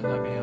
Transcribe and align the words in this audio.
찬양하 0.00 0.39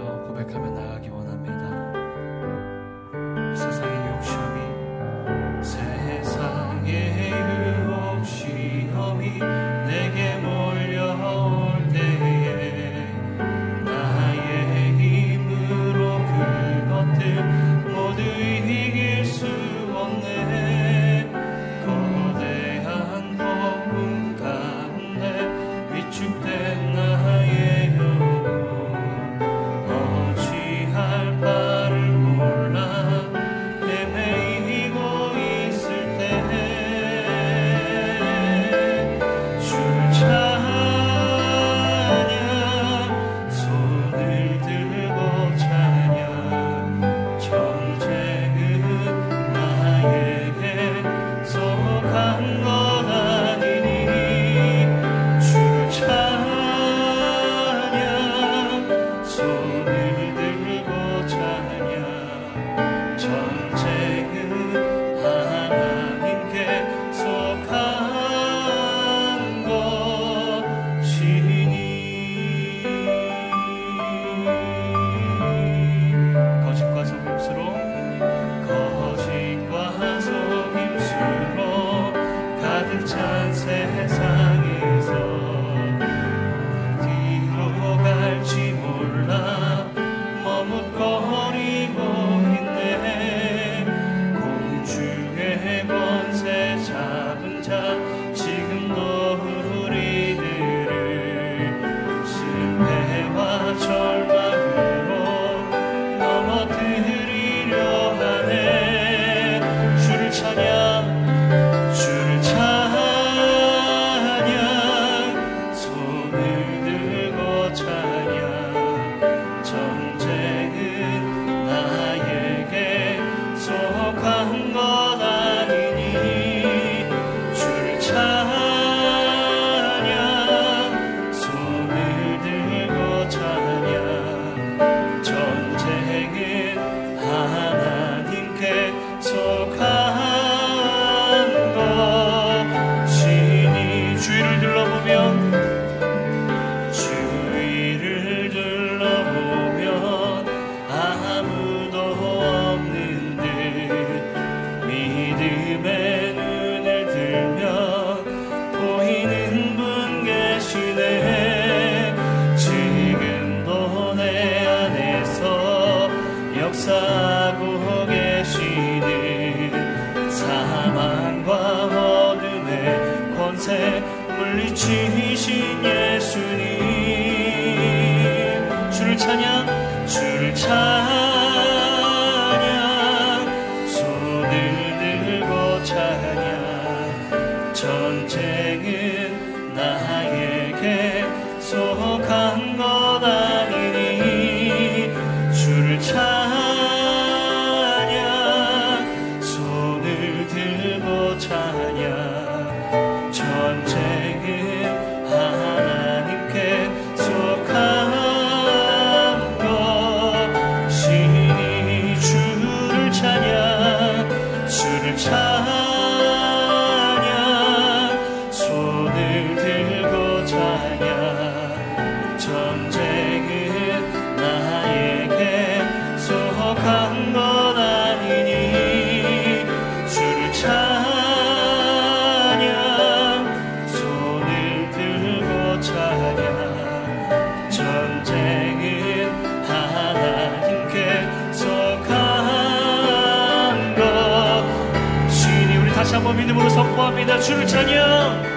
주를 247.40 247.68
찬양 247.68 248.57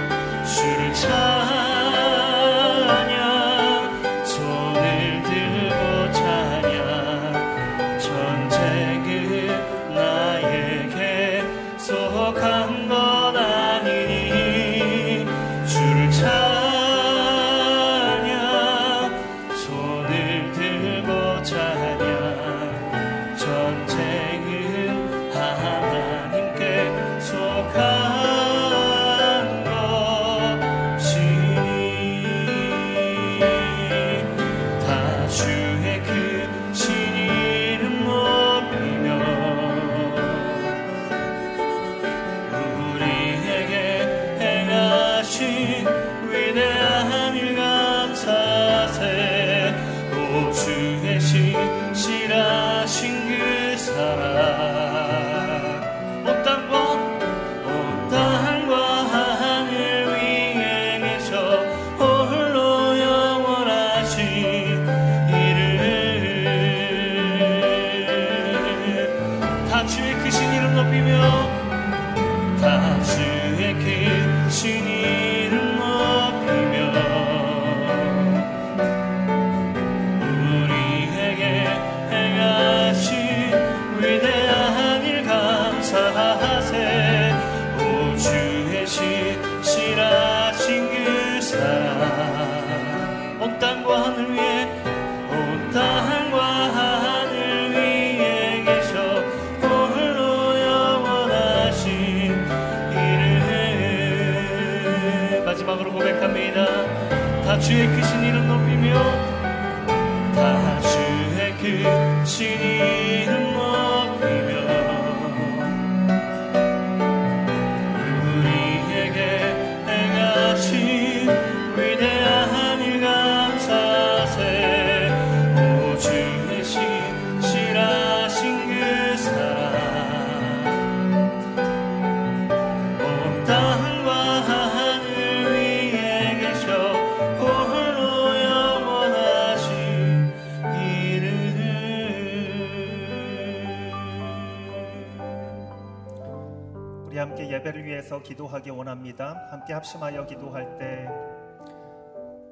위해서 148.11 148.21
기도하기 148.21 148.71
원합니다. 148.71 149.47
함께 149.51 149.73
합심하여 149.73 150.27
기도할 150.27 150.77
때 150.79 151.09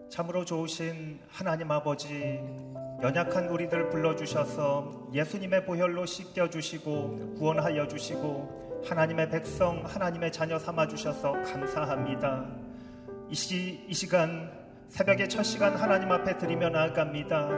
참으로 0.08 0.44
좋으신 0.44 1.18
하나님 1.28 1.70
아버지 1.70 2.40
연약한 3.02 3.48
우리들 3.48 3.90
불러주셔서 3.90 5.08
예수님의 5.12 5.66
보혈로 5.66 6.06
씻겨주시고 6.06 7.34
구원하여 7.38 7.88
주시고 7.88 8.84
하나님의 8.88 9.28
백성 9.30 9.82
하나님의 9.84 10.30
자녀 10.30 10.58
삼아주셔서 10.58 11.32
감사합니다. 11.42 12.46
이, 13.28 13.34
시, 13.34 13.84
이 13.88 13.92
시간 13.92 14.50
새벽의 14.88 15.28
첫 15.28 15.42
시간 15.42 15.74
하나님 15.74 16.10
앞에 16.12 16.38
드리며 16.38 16.70
나아갑니다. 16.70 17.48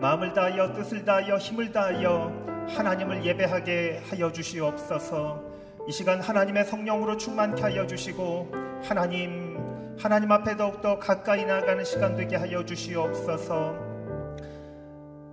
마음을 0.00 0.32
다하여 0.32 0.72
뜻을 0.72 1.04
다하여 1.04 1.36
힘을 1.36 1.72
다하여 1.72 2.66
하나님을 2.68 3.24
예배하게 3.24 4.02
하여 4.08 4.30
주시옵소서. 4.32 5.49
이 5.90 5.92
시간 5.92 6.20
하나님의 6.20 6.66
성령으로 6.66 7.16
충만케 7.16 7.62
하여 7.62 7.84
주시고 7.84 8.52
하나님 8.84 9.58
하나님 9.98 10.30
앞에 10.30 10.56
더욱더 10.56 11.00
가까이 11.00 11.44
나아가는 11.44 11.84
시간 11.84 12.14
되게 12.14 12.36
하여 12.36 12.64
주시옵소서. 12.64 13.74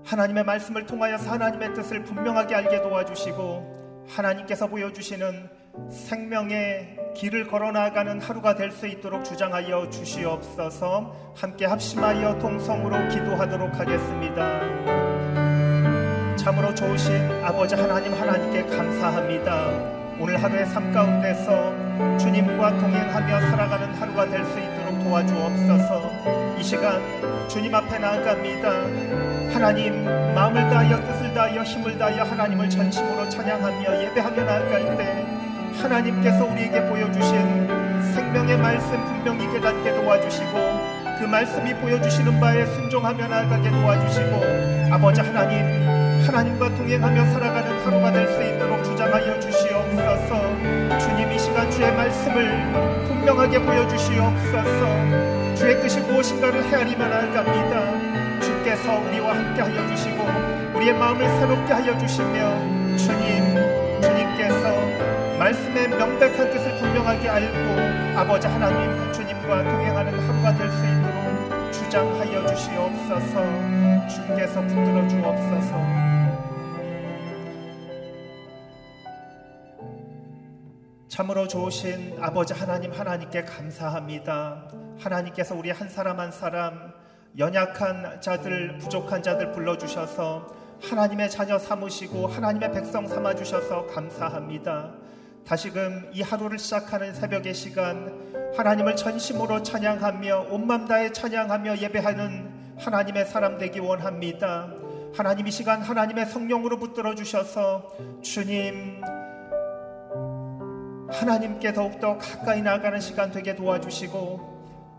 하나님의 0.03 0.43
말씀을 0.45 0.87
통하여서 0.87 1.29
하나님의 1.29 1.75
뜻을 1.75 2.01
분명하게 2.01 2.55
알게 2.55 2.81
도와주시고 2.81 4.05
하나님께서 4.07 4.65
보여주시는 4.65 5.47
생명의 5.91 6.97
길을 7.15 7.45
걸어 7.45 7.71
나아가는 7.71 8.19
하루가 8.19 8.55
될 8.55 8.71
수 8.71 8.87
있도록 8.87 9.25
주장하여 9.25 9.91
주시옵소서. 9.91 11.35
함께 11.35 11.67
합심하여 11.67 12.39
동성으로 12.39 13.09
기도하도록 13.09 13.79
하겠습니다. 13.79 14.59
참으로 16.35 16.73
좋으신 16.73 17.43
아버지 17.43 17.75
하나님 17.75 18.11
하나님께 18.11 18.75
감사합니다. 18.75 20.06
오늘 20.19 20.41
하루의 20.41 20.65
삶 20.67 20.91
가운데서 20.91 22.17
주님과 22.17 22.77
동행하며 22.79 23.41
살아가는 23.49 23.93
하루가 23.93 24.25
될 24.27 24.43
수 24.45 24.59
있도록 24.59 25.03
도와주옵소서. 25.03 26.55
이 26.57 26.63
시간 26.63 26.99
주님 27.47 27.73
앞에 27.73 27.99
나아갑니다. 27.99 28.69
하나님 29.53 30.05
마음을 30.33 30.69
다하여 30.69 30.97
뜻을 31.05 31.33
다하여 31.33 31.61
힘을 31.63 31.97
다하여 31.97 32.23
하나님을 32.23 32.69
전심으로 32.69 33.29
찬양하며 33.29 34.03
예배하며 34.03 34.43
나아갈 34.43 34.97
때 34.97 35.25
하나님께서 35.81 36.45
우리에게 36.45 36.83
보여주신 36.89 37.67
생명의 38.15 38.57
말씀 38.57 39.03
분명히 39.05 39.51
깨닫게 39.53 39.93
도와주시고 39.95 40.51
그 41.19 41.25
말씀이 41.25 41.73
보여주시는 41.75 42.39
바에 42.39 42.65
순종하며 42.65 43.27
나아가게 43.27 43.69
도와주시고 43.69 44.41
아버지 44.91 45.21
하나님 45.21 45.87
하나님과 46.25 46.69
동행하며 46.75 47.25
살아가는 47.25 47.85
하루가 47.85 48.11
될 48.11 48.27
수 48.27 48.41
있도록 48.77 48.83
주장하여 48.83 49.39
주시옵소서. 49.39 50.99
주님 50.99 51.31
이 51.31 51.39
시간 51.39 51.69
주의 51.71 51.91
말씀을 51.91 53.05
분명하게 53.07 53.59
보여주시옵소서. 53.59 55.55
주의 55.55 55.81
뜻이 55.81 55.99
무엇인가를 56.01 56.63
헤아리며 56.65 57.07
나아갑니다. 57.07 58.39
주께서 58.41 58.99
우리와 58.99 59.35
함께 59.35 59.61
하여 59.61 59.87
주시고 59.87 60.23
우리의 60.75 60.93
마음을 60.93 61.27
새롭게 61.39 61.73
하여 61.73 61.97
주시며 61.97 62.97
주님 62.97 63.55
주님께서 64.01 65.37
말씀의 65.39 65.89
명백한 65.89 66.51
뜻을 66.51 66.77
분명하게 66.77 67.29
알고 67.29 68.19
아버지 68.19 68.47
하나님 68.47 69.11
주님과 69.11 69.63
동행하는 69.63 70.19
하루가 70.19 70.55
될수 70.55 70.77
있도록 70.85 71.71
주장하여 71.71 72.45
주시옵소서. 72.47 73.77
주께서 74.07 74.61
붙들어 74.61 75.07
주옵소서 75.07 76.06
참으로 81.17 81.47
좋으신 81.47 82.15
아버지 82.21 82.53
하나님 82.53 82.91
하나님께 82.91 83.43
감사합니다. 83.43 84.65
하나님께서 84.99 85.55
우리 85.55 85.71
한 85.71 85.89
사람 85.89 86.19
한 86.19 86.31
사람 86.31 86.93
연약한 87.39 88.21
자들 88.21 88.77
부족한 88.77 89.23
자들 89.23 89.51
불러주셔서 89.51 90.47
하나님의 90.79 91.31
자녀 91.31 91.57
삼으시고 91.57 92.27
하나님의 92.27 92.71
백성 92.71 93.07
삼아 93.07 93.33
주셔서 93.33 93.87
감사합니다. 93.87 94.91
다시금 95.43 96.11
이 96.13 96.21
하루를 96.21 96.59
시작하는 96.59 97.15
새벽의 97.15 97.55
시간 97.55 98.53
하나님을 98.55 98.95
전심으로 98.95 99.63
찬양하며 99.63 100.49
온맘 100.51 100.87
다해 100.87 101.13
찬양하며 101.13 101.79
예배하는 101.79 102.75
하나님의 102.77 103.25
사람 103.25 103.57
되기 103.57 103.79
원합니다. 103.79 104.71
하나님 105.15 105.47
이 105.47 105.51
시간 105.51 105.81
하나님의 105.81 106.27
성령으로 106.27 106.77
붙들어 106.77 107.15
주셔서 107.15 107.91
주님 108.21 109.01
하나님께 111.09 111.73
더욱더 111.73 112.17
가까이 112.17 112.61
나가는 112.61 112.99
시간 112.99 113.31
되게 113.31 113.55
도와주시고 113.55 114.57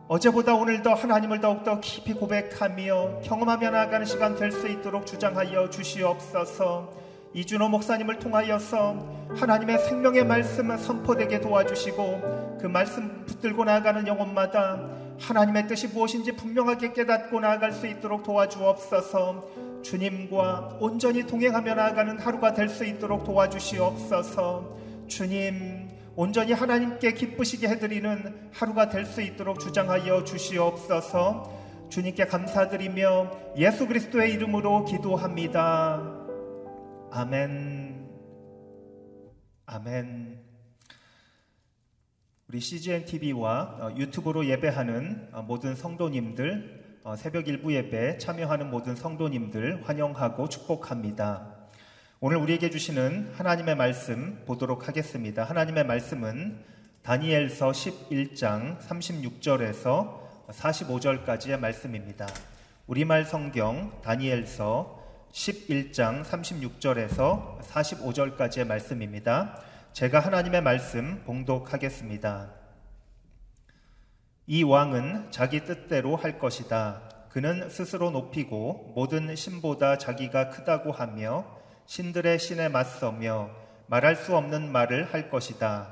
어제보다 0.09 0.55
오늘 0.55 0.83
더 0.83 0.95
하나님을 0.95 1.41
더욱더 1.41 1.81
깊이 1.81 2.15
고백하며 2.15 3.21
경험하며 3.25 3.71
나아가는 3.71 4.07
시간 4.07 4.35
될 4.37 4.50
수 4.50 4.67
있도록 4.69 5.07
주장하여 5.07 5.69
주시옵소서. 5.69 6.91
이준호 7.35 7.69
목사님을 7.69 8.19
통하여서 8.19 8.97
하나님의 9.37 9.79
생명의 9.81 10.25
말씀 10.25 10.75
선포되게 10.79 11.41
도와주시고 11.41 12.59
그 12.61 12.67
말씀 12.67 13.27
붙들고 13.27 13.65
나아가는 13.65 14.07
영혼마다 14.07 14.81
하나님의 15.21 15.67
뜻이 15.67 15.88
무엇인지 15.88 16.33
분명하게 16.37 16.95
깨닫고 16.95 17.41
나아갈 17.41 17.73
수 17.73 17.87
있도록 17.87 18.23
도와주옵소서. 18.23 19.45
주님과 19.83 20.79
온전히 20.81 21.27
동행하며 21.27 21.75
나아가는 21.75 22.19
하루가 22.19 22.55
될 22.55 22.71
수 22.71 22.85
있도록 22.87 23.25
도와주시옵소서. 23.25 24.79
주님 25.07 25.88
온전히 26.19 26.53
하나님께 26.53 27.15
기쁘시게 27.15 27.69
해드리는 27.69 28.51
하루가 28.53 28.89
될 28.89 29.07
수 29.07 29.23
있도록 29.23 29.61
주장하여 29.61 30.25
주시옵소서 30.25 31.89
주님께 31.91 32.27
감사드리며 32.27 33.55
예수 33.57 33.87
그리스도의 33.87 34.33
이름으로 34.33 34.85
기도합니다. 34.85 36.03
아멘. 37.13 38.09
아멘. 39.67 40.43
우리 42.49 42.61
CGN 42.61 43.05
TV와 43.05 43.93
유튜브로 43.97 44.45
예배하는 44.47 45.31
모든 45.47 45.77
성도님들 45.77 46.99
어, 47.05 47.15
새벽 47.15 47.47
일부 47.47 47.73
예배 47.73 48.19
참여하는 48.19 48.71
모든 48.71 48.97
성도님들 48.97 49.87
환영하고 49.87 50.49
축복합니다. 50.49 51.58
오늘 52.21 52.39
우리에게 52.39 52.69
주시는 52.69 53.35
하나님의 53.37 53.77
말씀 53.77 54.43
보도록 54.45 54.89
하겠습니다. 54.89 55.45
하나님의 55.45 55.85
말씀은 55.87 56.65
다니엘서 57.05 57.71
11장 57.71 58.81
36절에서 58.81 60.19
45절까지의 60.49 61.61
말씀입니다. 61.61 62.27
우리말 62.89 63.25
성경 63.25 63.93
다니엘서 64.03 65.01
11장 65.31 66.25
36절에서 66.25 67.61
45절까지의 67.61 68.67
말씀입니다. 68.67 69.63
제가 69.93 70.19
하나님의 70.19 70.61
말씀 70.61 71.23
봉독하겠습니다. 71.25 72.51
이 74.49 74.65
왕은 74.65 75.31
자기 75.31 75.65
뜻대로 75.65 76.17
할 76.17 76.41
것이다. 76.41 77.01
그는 77.29 77.71
스스로 77.71 78.11
높이고 78.11 78.93
모든 78.97 79.37
신보다 79.37 79.99
자기가 79.99 80.49
크다고 80.49 80.91
하며 80.91 81.58
신들의 81.88 82.38
신에 82.38 82.68
맞서며 82.68 83.49
말할 83.87 84.14
수 84.14 84.37
없는 84.37 84.71
말을 84.71 85.14
할 85.14 85.30
것이다. 85.30 85.88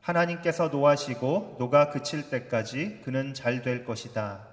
하나님께서 0.00 0.68
노하시고 0.68 1.56
노가 1.58 1.90
그칠 1.90 2.30
때까지 2.30 3.00
그는 3.04 3.34
잘 3.34 3.62
될 3.62 3.84
것이다. 3.84 4.46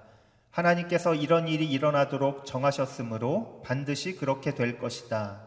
하나님께서 0.50 1.14
이런 1.14 1.46
일이 1.46 1.70
일어나도록 1.70 2.46
정하셨으므로 2.46 3.62
반드시 3.64 4.16
그렇게 4.16 4.56
될 4.56 4.80
것이다. 4.80 5.40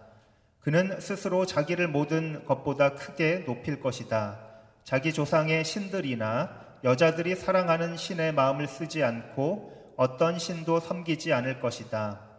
그는 0.62 1.02
스스로 1.02 1.46
자기를 1.46 1.90
모든 1.90 2.46
것보다 2.46 2.96
크게 2.96 3.44
높일 3.44 3.82
것이다. 3.82 4.40
자기 4.86 5.12
조상의 5.12 5.66
신들이나 5.66 6.50
여자들이 6.86 7.36
사랑하는 7.36 7.98
신의 7.98 8.32
마음을 8.32 8.70
쓰지 8.70 9.04
않고 9.04 9.96
어떤 9.98 10.40
신도 10.40 10.80
섬기지 10.80 11.34
않을 11.34 11.60
것이다. 11.60 12.31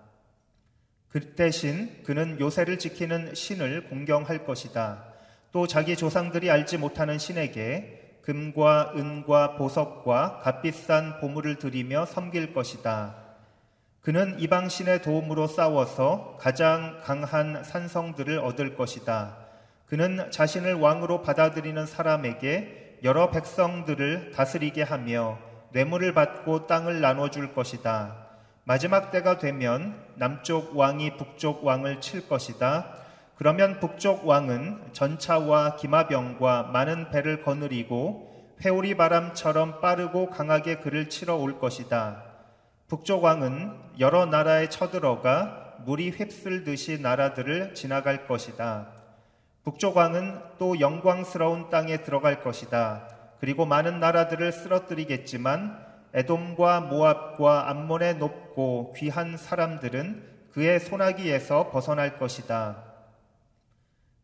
그 1.13 1.35
대신 1.35 2.03
그는 2.05 2.41
요새를 2.41 2.79
지키는 2.79 3.35
신을 3.35 3.89
공경할 3.91 4.47
것이다. 4.47 5.05
또 5.53 5.67
자기 5.67 5.95
조상들이 5.95 6.51
알지 6.51 6.79
못하는 6.79 7.19
신에게 7.19 8.21
금과 8.23 8.95
은과 8.97 9.57
보석과 9.57 10.41
값비싼 10.43 11.21
보물을 11.21 11.57
드리며 11.57 12.07
섬길 12.07 12.55
것이다. 12.55 13.17
그는 14.01 14.41
이방신의 14.41 15.03
도움으로 15.03 15.49
싸워서 15.49 16.39
가장 16.41 16.99
강한 17.03 17.63
산성들을 17.63 18.39
얻을 18.39 18.75
것이다. 18.75 19.37
그는 19.87 20.31
자신을 20.31 20.75
왕으로 20.75 21.21
받아들이는 21.21 21.85
사람에게 21.85 23.01
여러 23.05 23.31
백성들을 23.31 24.33
다스리게 24.35 24.83
하며 24.83 25.39
뇌물을 25.73 26.15
받고 26.15 26.67
땅을 26.67 27.03
나눠줄 27.03 27.53
것이다. 27.53 28.32
마지막 28.65 29.11
때가 29.11 29.39
되면 29.39 30.01
남쪽 30.15 30.77
왕이 30.77 31.17
북쪽 31.17 31.65
왕을 31.65 32.01
칠 32.01 32.29
것이다. 32.29 32.95
그러면 33.35 33.81
북쪽 33.81 34.25
왕은 34.25 34.93
전차와 34.93 35.75
기마병과 35.75 36.71
많은 36.73 37.11
배를 37.11 37.43
거느리고 37.43 38.55
회오리 38.65 38.97
바람처럼 38.97 39.81
빠르고 39.81 40.31
강하게 40.31 40.77
그를 40.77 41.09
치러 41.09 41.35
올 41.35 41.59
것이다. 41.59 42.23
북쪽 42.87 43.25
왕은 43.25 43.73
여러 43.99 44.27
나라에 44.27 44.69
쳐들어가 44.69 45.79
물이 45.85 46.11
휩쓸듯이 46.11 47.01
나라들을 47.01 47.75
지나갈 47.75 48.29
것이다. 48.29 48.87
북쪽 49.65 49.97
왕은 49.97 50.41
또 50.59 50.79
영광스러운 50.79 51.69
땅에 51.69 52.05
들어갈 52.05 52.45
것이다. 52.45 53.09
그리고 53.41 53.67
많은 53.67 53.99
나라들을 53.99 54.53
쓰러뜨리겠지만 54.53 55.92
에돔과 56.15 56.81
모압과 56.83 57.71
암몬의 57.71 58.17
높고 58.19 58.93
귀한 58.97 59.37
사람들은 59.37 60.31
그의 60.53 60.81
소나기에서 60.81 61.71
벗어날 61.71 62.19
것이다. 62.19 62.85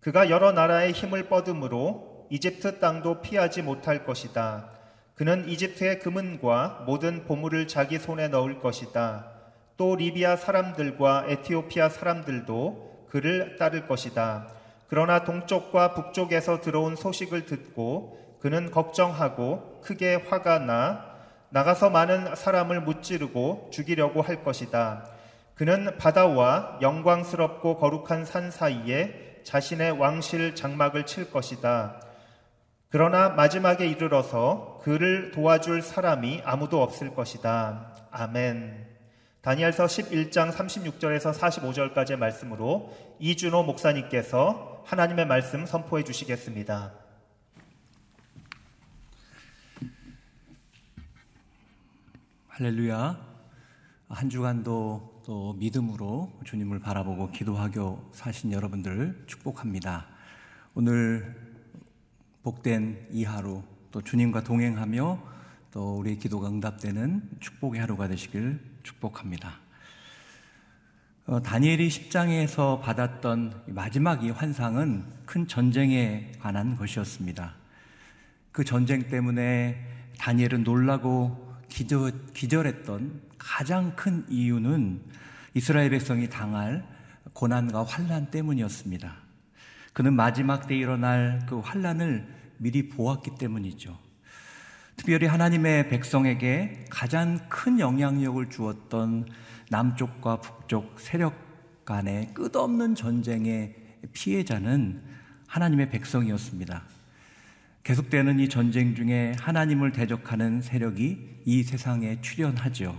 그가 0.00 0.30
여러 0.30 0.52
나라의 0.52 0.92
힘을 0.92 1.28
뻗음으로 1.28 2.26
이집트 2.30 2.78
땅도 2.78 3.22
피하지 3.22 3.62
못할 3.62 4.04
것이다. 4.04 4.70
그는 5.14 5.48
이집트의 5.48 5.98
금은과 5.98 6.84
모든 6.86 7.24
보물을 7.24 7.66
자기 7.66 7.98
손에 7.98 8.28
넣을 8.28 8.60
것이다. 8.60 9.32
또 9.76 9.96
리비아 9.96 10.36
사람들과 10.36 11.24
에티오피아 11.28 11.88
사람들도 11.88 13.06
그를 13.08 13.56
따를 13.56 13.86
것이다. 13.86 14.48
그러나 14.88 15.24
동쪽과 15.24 15.94
북쪽에서 15.94 16.60
들어온 16.60 16.96
소식을 16.96 17.46
듣고 17.46 18.38
그는 18.40 18.70
걱정하고 18.70 19.80
크게 19.82 20.16
화가 20.28 20.60
나 20.60 21.07
나가서 21.50 21.90
많은 21.90 22.34
사람을 22.34 22.82
무찌르고 22.82 23.70
죽이려고 23.72 24.22
할 24.22 24.42
것이다. 24.44 25.06
그는 25.54 25.96
바다와 25.98 26.78
영광스럽고 26.82 27.78
거룩한 27.78 28.24
산 28.24 28.50
사이에 28.50 29.40
자신의 29.44 29.92
왕실 29.92 30.54
장막을 30.54 31.06
칠 31.06 31.30
것이다. 31.30 32.00
그러나 32.90 33.30
마지막에 33.30 33.86
이르러서 33.86 34.80
그를 34.82 35.30
도와줄 35.32 35.82
사람이 35.82 36.42
아무도 36.44 36.82
없을 36.82 37.14
것이다. 37.14 37.94
아멘. 38.10 38.86
다니엘서 39.42 39.86
11장 39.86 40.52
36절에서 40.52 41.34
45절까지의 41.34 42.16
말씀으로 42.16 42.94
이준호 43.18 43.62
목사님께서 43.64 44.82
하나님의 44.86 45.26
말씀 45.26 45.66
선포해 45.66 46.04
주시겠습니다. 46.04 47.07
할렐루야. 52.58 53.16
한 54.08 54.28
주간도 54.28 55.22
또 55.24 55.52
믿음으로 55.60 56.40
주님을 56.44 56.80
바라보고 56.80 57.30
기도하고 57.30 58.10
사신 58.12 58.50
여러분들 58.50 59.26
축복합니다. 59.28 60.08
오늘 60.74 61.36
복된 62.42 63.10
이 63.12 63.22
하루 63.22 63.62
또 63.92 64.02
주님과 64.02 64.42
동행하며 64.42 65.22
또 65.70 65.98
우리의 65.98 66.18
기도가 66.18 66.48
응답되는 66.48 67.30
축복의 67.38 67.80
하루가 67.80 68.08
되시길 68.08 68.58
축복합니다. 68.82 69.60
어, 71.26 71.40
다니엘이 71.40 71.88
10장에서 71.88 72.80
받았던 72.80 73.66
마지막 73.68 74.24
이 74.24 74.30
환상은 74.30 75.04
큰 75.26 75.46
전쟁에 75.46 76.32
관한 76.40 76.74
것이었습니다. 76.74 77.54
그 78.50 78.64
전쟁 78.64 79.06
때문에 79.06 79.80
다니엘은 80.18 80.64
놀라고 80.64 81.47
기절, 81.68 82.12
기절했던 82.32 83.22
가장 83.38 83.94
큰 83.96 84.24
이유는 84.28 85.00
이스라엘 85.54 85.90
백성이 85.90 86.28
당할 86.28 86.86
고난과 87.32 87.84
환란 87.84 88.30
때문이었습니다. 88.30 89.14
그는 89.92 90.14
마지막 90.14 90.66
때 90.66 90.76
일어날 90.76 91.44
그 91.48 91.58
환란을 91.60 92.26
미리 92.58 92.88
보았기 92.88 93.32
때문이죠. 93.38 93.98
특별히 94.96 95.26
하나님의 95.26 95.88
백성에게 95.88 96.86
가장 96.90 97.38
큰 97.48 97.78
영향력을 97.78 98.50
주었던 98.50 99.26
남쪽과 99.70 100.40
북쪽 100.40 100.98
세력 100.98 101.34
간의 101.84 102.34
끝없는 102.34 102.94
전쟁의 102.94 103.74
피해자는 104.12 105.02
하나님의 105.46 105.90
백성이었습니다. 105.90 106.82
계속되는 107.84 108.40
이 108.40 108.48
전쟁 108.48 108.94
중에 108.94 109.34
하나님을 109.40 109.92
대적하는 109.92 110.60
세력이 110.60 111.42
이 111.44 111.62
세상에 111.62 112.20
출현하죠. 112.20 112.96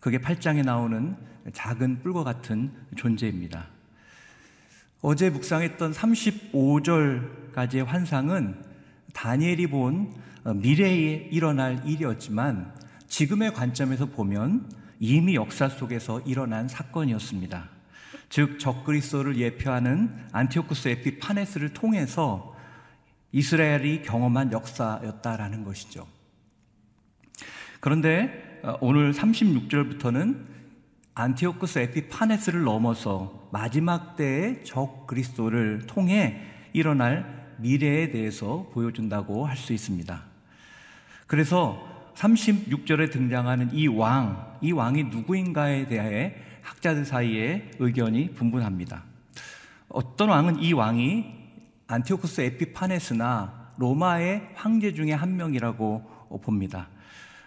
그게 0.00 0.18
8장에 0.18 0.64
나오는 0.64 1.16
작은 1.52 2.02
뿔과 2.02 2.24
같은 2.24 2.70
존재입니다. 2.96 3.68
어제 5.00 5.30
묵상했던 5.30 5.92
35절까지의 5.92 7.84
환상은 7.84 8.62
다니엘이 9.12 9.66
본 9.68 10.14
어, 10.44 10.54
미래에 10.54 11.28
일어날 11.30 11.80
일이었지만 11.86 12.72
지금의 13.08 13.54
관점에서 13.54 14.06
보면 14.06 14.70
이미 15.00 15.34
역사 15.34 15.68
속에서 15.68 16.20
일어난 16.20 16.68
사건이었습니다. 16.68 17.68
즉 18.28 18.58
적그리스도를 18.58 19.36
예표하는 19.36 20.10
안티오쿠스 20.32 20.88
에피파네스를 20.88 21.72
통해서 21.72 22.53
이스라엘이 23.34 24.02
경험한 24.02 24.52
역사였다라는 24.52 25.64
것이죠. 25.64 26.06
그런데 27.80 28.60
어, 28.62 28.78
오늘 28.80 29.12
36절부터는 29.12 30.46
안티오쿠스 31.16 31.80
에피파네스를 31.80 32.62
넘어서 32.62 33.48
마지막 33.50 34.14
때의 34.14 34.64
적 34.64 35.08
그리스도를 35.08 35.82
통해 35.88 36.42
일어날 36.72 37.56
미래에 37.58 38.10
대해서 38.10 38.68
보여준다고 38.72 39.46
할 39.46 39.56
수 39.56 39.72
있습니다. 39.72 40.22
그래서 41.26 42.12
36절에 42.14 43.10
등장하는 43.10 43.74
이 43.74 43.88
왕, 43.88 44.58
이 44.60 44.70
왕이 44.70 45.04
누구인가에 45.04 45.88
대해 45.88 46.36
학자들 46.62 47.04
사이에 47.04 47.72
의견이 47.80 48.32
분분합니다. 48.34 49.02
어떤 49.88 50.28
왕은 50.28 50.60
이 50.62 50.72
왕이 50.72 51.43
안티오쿠스 51.86 52.40
에피파네스나 52.40 53.72
로마의 53.76 54.50
황제 54.54 54.94
중에 54.94 55.12
한 55.12 55.36
명이라고 55.36 56.38
봅니다. 56.42 56.88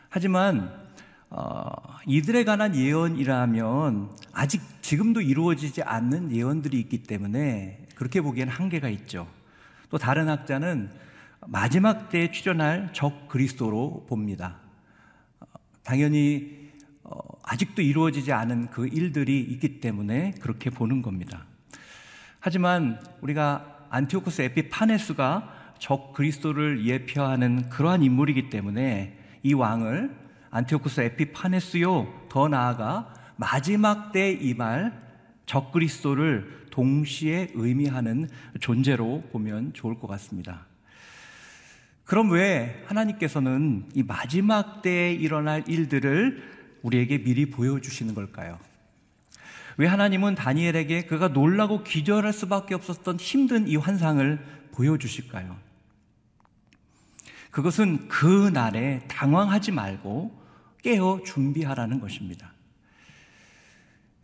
하지만 0.09 0.87
어, 1.29 1.65
이들에 2.05 2.43
관한 2.45 2.75
예언이라면 2.75 4.11
아직 4.31 4.61
지금도 4.81 5.21
이루어지지 5.21 5.81
않는 5.83 6.31
예언들이 6.31 6.79
있기 6.81 7.03
때문에 7.03 7.87
그렇게 7.95 8.21
보기엔 8.21 8.47
한계가 8.47 8.87
있죠. 8.89 9.27
또 9.89 9.97
다른 9.97 10.29
학자는 10.29 10.89
마지막 11.47 12.09
때에 12.09 12.31
출현할 12.31 12.91
적 12.93 13.27
그리스도로 13.27 14.05
봅니다. 14.07 14.57
어, 15.39 15.45
당연히 15.83 16.71
어, 17.03 17.19
아직도 17.43 17.81
이루어지지 17.81 18.31
않은 18.31 18.69
그 18.69 18.87
일들이 18.87 19.41
있기 19.41 19.79
때문에 19.79 20.35
그렇게 20.39 20.69
보는 20.69 21.01
겁니다. 21.01 21.45
하지만 22.39 23.01
우리가 23.21 23.76
안티오코스 23.89 24.41
에피파네스가 24.43 25.75
적 25.79 26.13
그리스도를 26.13 26.85
예표하는 26.85 27.69
그러한 27.69 28.03
인물이기 28.03 28.49
때문에 28.49 29.17
이 29.43 29.53
왕을 29.53 30.15
안티오코스 30.49 31.01
에피파네스요 31.01 32.27
더 32.29 32.47
나아가 32.47 33.13
마지막 33.35 34.11
때이말적 34.11 35.71
그리스도를 35.71 36.67
동시에 36.71 37.51
의미하는 37.53 38.29
존재로 38.59 39.23
보면 39.31 39.73
좋을 39.73 39.99
것 39.99 40.07
같습니다. 40.07 40.65
그럼 42.03 42.31
왜 42.31 42.83
하나님께서는 42.87 43.89
이 43.93 44.03
마지막 44.03 44.81
때에 44.81 45.13
일어날 45.13 45.63
일들을 45.67 46.41
우리에게 46.81 47.23
미리 47.23 47.49
보여주시는 47.49 48.15
걸까요? 48.15 48.59
왜 49.77 49.85
하나님은 49.85 50.35
다니엘에게 50.35 51.05
그가 51.05 51.27
놀라고 51.27 51.83
기절할 51.83 52.33
수밖에 52.33 52.73
없었던 52.73 53.17
힘든 53.17 53.67
이 53.67 53.75
환상을 53.75 54.43
보여주실까요? 54.71 55.55
그것은 57.51 58.07
그 58.07 58.49
날에 58.49 59.01
당황하지 59.07 59.71
말고 59.71 60.39
깨어 60.83 61.21
준비하라는 61.25 61.99
것입니다. 61.99 62.53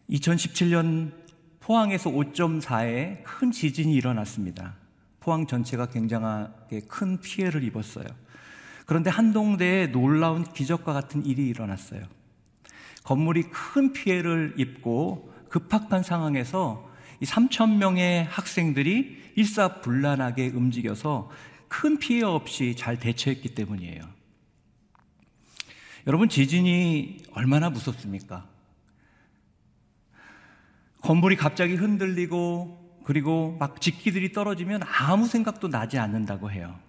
2017년 0.10 1.12
포항에서 1.60 2.10
5.4의 2.10 3.24
큰 3.24 3.52
지진이 3.52 3.94
일어났습니다. 3.94 4.76
포항 5.20 5.48
전체가 5.48 5.88
굉장하게 5.88 6.82
큰 6.82 7.20
피해를 7.22 7.64
입었어요. 7.64 8.06
그런데 8.86 9.10
한동대에 9.10 9.88
놀라운 9.88 10.44
기적과 10.44 10.94
같은 10.94 11.26
일이 11.26 11.48
일어났어요. 11.48 12.04
건물이 13.04 13.44
큰 13.44 13.94
피해를 13.94 14.56
입고 14.58 15.33
급박한 15.54 16.02
상황에서 16.02 16.90
이 17.20 17.26
3천 17.26 17.78
명의 17.78 18.24
학생들이 18.26 19.34
일사불란하게 19.36 20.48
움직여서 20.48 21.30
큰 21.68 22.00
피해 22.00 22.24
없이 22.24 22.76
잘 22.76 22.98
대처했기 22.98 23.54
때문이에요. 23.54 24.04
여러분 26.08 26.28
지진이 26.28 27.26
얼마나 27.34 27.70
무섭습니까? 27.70 28.48
건물이 31.02 31.36
갑자기 31.36 31.76
흔들리고 31.76 33.04
그리고 33.04 33.56
막 33.60 33.80
집기들이 33.80 34.32
떨어지면 34.32 34.82
아무 34.84 35.28
생각도 35.28 35.70
나지 35.70 36.00
않는다고 36.00 36.50
해요. 36.50 36.80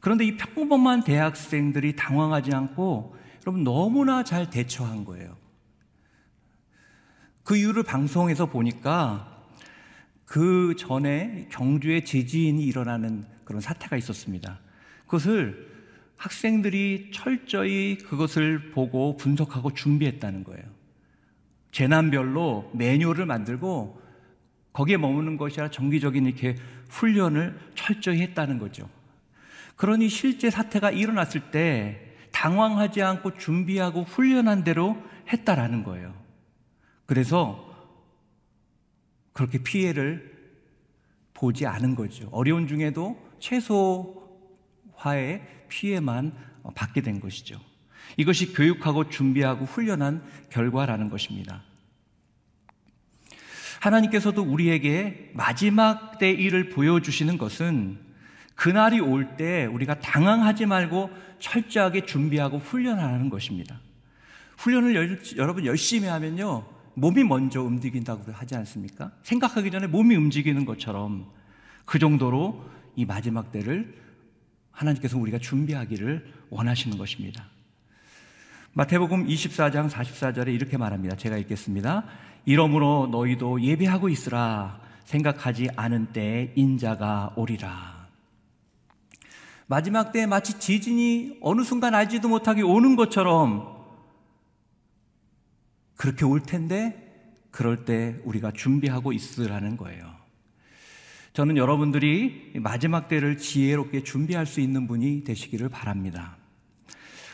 그런데 0.00 0.24
이 0.24 0.36
평범한 0.36 1.02
대학생들이 1.02 1.96
당황하지 1.96 2.54
않고 2.54 3.16
여러분 3.44 3.64
너무나 3.64 4.22
잘 4.22 4.50
대처한 4.50 5.04
거예요. 5.04 5.41
그 7.44 7.56
이유를 7.56 7.82
방송에서 7.82 8.46
보니까 8.46 9.42
그 10.24 10.74
전에 10.78 11.48
경주에 11.50 12.04
지진이 12.04 12.64
일어나는 12.64 13.26
그런 13.44 13.60
사태가 13.60 13.96
있었습니다. 13.96 14.60
그것을 15.06 15.70
학생들이 16.16 17.10
철저히 17.12 17.98
그것을 17.98 18.70
보고 18.70 19.16
분석하고 19.16 19.74
준비했다는 19.74 20.44
거예요. 20.44 20.62
재난별로 21.72 22.70
매뉴얼을 22.74 23.26
만들고 23.26 24.00
거기에 24.72 24.96
머무는 24.96 25.36
것이 25.36 25.60
아니라 25.60 25.70
정기적인 25.70 26.26
이렇게 26.26 26.56
훈련을 26.88 27.58
철저히 27.74 28.20
했다는 28.20 28.58
거죠. 28.58 28.88
그러니 29.76 30.08
실제 30.08 30.48
사태가 30.48 30.92
일어났을 30.92 31.50
때 31.50 32.14
당황하지 32.30 33.02
않고 33.02 33.36
준비하고 33.36 34.04
훈련한 34.04 34.64
대로 34.64 34.96
했다라는 35.32 35.82
거예요. 35.84 36.21
그래서 37.06 37.68
그렇게 39.32 39.58
피해를 39.58 40.32
보지 41.34 41.66
않은 41.66 41.94
거죠. 41.94 42.28
어려운 42.30 42.66
중에도 42.66 43.18
최소화의 43.40 45.42
피해만 45.68 46.32
받게 46.74 47.00
된 47.00 47.20
것이죠. 47.20 47.60
이것이 48.16 48.52
교육하고 48.52 49.08
준비하고 49.08 49.64
훈련한 49.64 50.22
결과라는 50.50 51.10
것입니다. 51.10 51.62
하나님께서도 53.80 54.42
우리에게 54.42 55.32
마지막 55.34 56.18
때 56.18 56.30
일을 56.30 56.68
보여주시는 56.68 57.38
것은 57.38 57.98
그날이 58.54 59.00
올 59.00 59.36
때 59.36 59.66
우리가 59.66 59.98
당황하지 59.98 60.66
말고 60.66 61.10
철저하게 61.40 62.06
준비하고 62.06 62.58
훈련하는 62.58 63.28
것입니다. 63.28 63.80
훈련을 64.58 64.94
열, 64.94 65.20
여러분 65.36 65.64
열심히 65.64 66.06
하면요. 66.06 66.64
몸이 66.94 67.24
먼저 67.24 67.62
움직인다고 67.62 68.32
하지 68.32 68.54
않습니까? 68.56 69.12
생각하기 69.22 69.70
전에 69.70 69.86
몸이 69.86 70.14
움직이는 70.14 70.64
것처럼 70.64 71.26
그 71.84 71.98
정도로 71.98 72.64
이 72.96 73.04
마지막 73.04 73.50
때를 73.50 73.94
하나님께서 74.70 75.18
우리가 75.18 75.38
준비하기를 75.38 76.32
원하시는 76.50 76.98
것입니다. 76.98 77.44
마태복음 78.74 79.26
24장 79.26 79.90
44절에 79.90 80.48
이렇게 80.48 80.76
말합니다. 80.76 81.16
제가 81.16 81.36
읽겠습니다. 81.38 82.04
이러므로 82.46 83.08
너희도 83.10 83.62
예배하고 83.62 84.08
있으라 84.08 84.80
생각하지 85.04 85.68
않은 85.76 86.12
때에 86.12 86.52
인자가 86.56 87.32
오리라. 87.36 88.08
마지막 89.66 90.12
때 90.12 90.26
마치 90.26 90.58
지진이 90.58 91.38
어느 91.40 91.62
순간 91.62 91.94
알지도 91.94 92.28
못하게 92.28 92.62
오는 92.62 92.96
것처럼 92.96 93.71
그렇게 96.02 96.24
올 96.24 96.40
텐데 96.40 96.96
그럴 97.52 97.84
때 97.84 98.16
우리가 98.24 98.50
준비하고 98.50 99.12
있으라는 99.12 99.76
거예요. 99.76 100.12
저는 101.32 101.56
여러분들이 101.56 102.54
마지막 102.56 103.06
때를 103.06 103.36
지혜롭게 103.36 104.02
준비할 104.02 104.44
수 104.44 104.60
있는 104.60 104.88
분이 104.88 105.22
되시기를 105.22 105.68
바랍니다. 105.68 106.36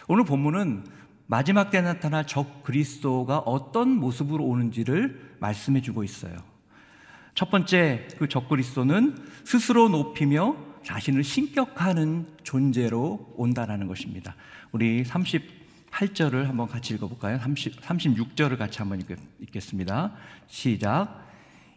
오늘 0.06 0.24
본문은 0.24 0.84
마지막 1.28 1.70
때 1.70 1.80
나타날 1.80 2.26
적 2.26 2.62
그리스도가 2.62 3.38
어떤 3.38 3.88
모습으로 3.88 4.44
오는지를 4.44 5.36
말씀해 5.40 5.80
주고 5.80 6.04
있어요. 6.04 6.36
첫 7.34 7.50
번째 7.50 8.06
그 8.18 8.28
적 8.28 8.50
그리스도는 8.50 9.16
스스로 9.44 9.88
높이며 9.88 10.56
자신을 10.84 11.24
신격하는 11.24 12.26
존재로 12.42 13.32
온다라는 13.38 13.86
것입니다. 13.86 14.36
우리 14.72 15.04
38절을 15.98 16.44
한번 16.44 16.68
같이 16.68 16.94
읽어볼까요? 16.94 17.38
30, 17.38 17.80
36절을 17.80 18.56
같이 18.56 18.78
한번 18.78 19.00
읽 19.00 19.50
겠습니다. 19.50 20.12
시작. 20.46 21.26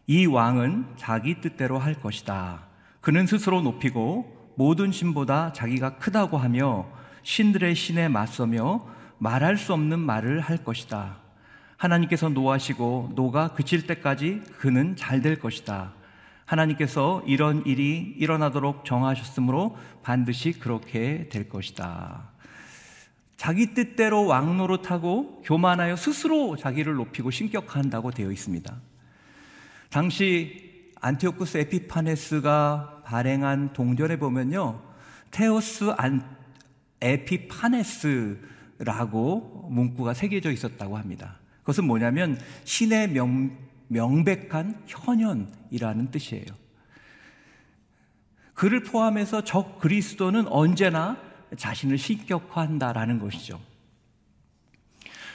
이 0.07 0.25
왕은 0.25 0.85
자기 0.97 1.41
뜻대로 1.41 1.79
할 1.79 1.95
것이다. 1.95 2.63
그는 2.99 3.25
스스로 3.25 3.61
높이고 3.61 4.53
모든 4.55 4.91
신보다 4.91 5.53
자기가 5.53 5.97
크다고 5.97 6.37
하며 6.37 6.87
신들의 7.23 7.73
신에 7.75 8.07
맞서며 8.09 8.85
말할 9.17 9.57
수 9.57 9.73
없는 9.73 9.99
말을 9.99 10.39
할 10.39 10.63
것이다. 10.63 11.17
하나님께서 11.77 12.29
노하시고 12.29 13.13
노가 13.15 13.53
그칠 13.53 13.87
때까지 13.87 14.43
그는 14.57 14.95
잘 14.95 15.21
될 15.21 15.39
것이다. 15.39 15.93
하나님께서 16.45 17.23
이런 17.25 17.65
일이 17.65 18.13
일어나도록 18.17 18.83
정하셨으므로 18.83 19.77
반드시 20.03 20.51
그렇게 20.51 21.29
될 21.29 21.47
것이다. 21.47 22.30
자기 23.41 23.73
뜻대로 23.73 24.27
왕노릇하고 24.27 25.41
교만하여 25.43 25.95
스스로 25.95 26.55
자기를 26.55 26.93
높이고 26.93 27.31
신격화한다고 27.31 28.11
되어 28.11 28.31
있습니다. 28.31 28.79
당시 29.89 30.91
안티오쿠스 31.01 31.57
에피파네스가 31.57 33.01
발행한 33.03 33.73
동전에 33.73 34.17
보면요. 34.17 34.83
테오스 35.31 35.95
안 35.97 36.23
에피파네스 37.01 38.37
라고 38.77 39.67
문구가 39.71 40.13
새겨져 40.13 40.51
있었다고 40.51 40.95
합니다. 40.95 41.39
그것은 41.61 41.85
뭐냐면 41.85 42.39
신의 42.63 43.09
명, 43.09 43.57
명백한 43.87 44.83
현현이라는 44.85 46.11
뜻이에요. 46.11 46.45
그를 48.53 48.83
포함해서 48.83 49.43
적 49.43 49.79
그리스도는 49.79 50.47
언제나 50.47 51.30
자신을 51.57 51.97
신격화한다라는 51.97 53.19
것이죠. 53.19 53.59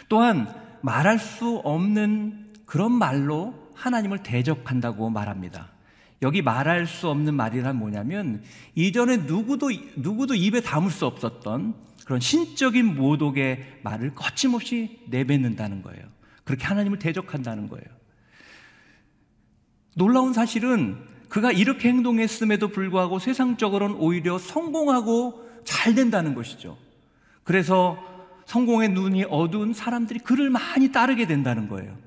또한 0.09 0.49
말할 0.83 1.19
수 1.19 1.57
없는 1.65 2.53
그런 2.65 2.93
말로 2.93 3.55
하나님을 3.75 4.23
대적한다고 4.23 5.11
말합니다. 5.11 5.71
여기 6.23 6.43
말할 6.43 6.87
수 6.87 7.09
없는 7.09 7.35
말이란 7.35 7.77
뭐냐면 7.77 8.43
이전에 8.75 9.19
누구도 9.19 9.71
누구도 9.97 10.35
입에 10.35 10.61
담을 10.61 10.91
수 10.91 11.07
없었던 11.07 11.75
그런 12.05 12.21
신적인 12.21 12.95
모독의 12.97 13.81
말을 13.83 14.15
거침없이 14.15 15.01
내뱉는다는 15.09 15.83
거예요. 15.83 16.05
그렇게 16.45 16.65
하나님을 16.65 16.99
대적한다는 16.99 17.69
거예요. 17.69 17.85
놀라운 19.95 20.33
사실은 20.33 20.97
그가 21.29 21.51
이렇게 21.53 21.89
행동했음에도 21.89 22.69
불구하고 22.69 23.19
세상적으로는 23.19 23.97
오히려 23.97 24.39
성공하고 24.39 25.46
잘 25.67 25.95
된다는 25.95 26.35
것이죠. 26.35 26.79
그래서 27.45 28.03
성공의 28.47 28.89
눈이 28.91 29.25
어두운 29.25 29.75
사람들이 29.75 30.21
그를 30.21 30.49
많이 30.49 30.91
따르게 30.91 31.27
된다는 31.27 31.69
거예요. 31.69 31.99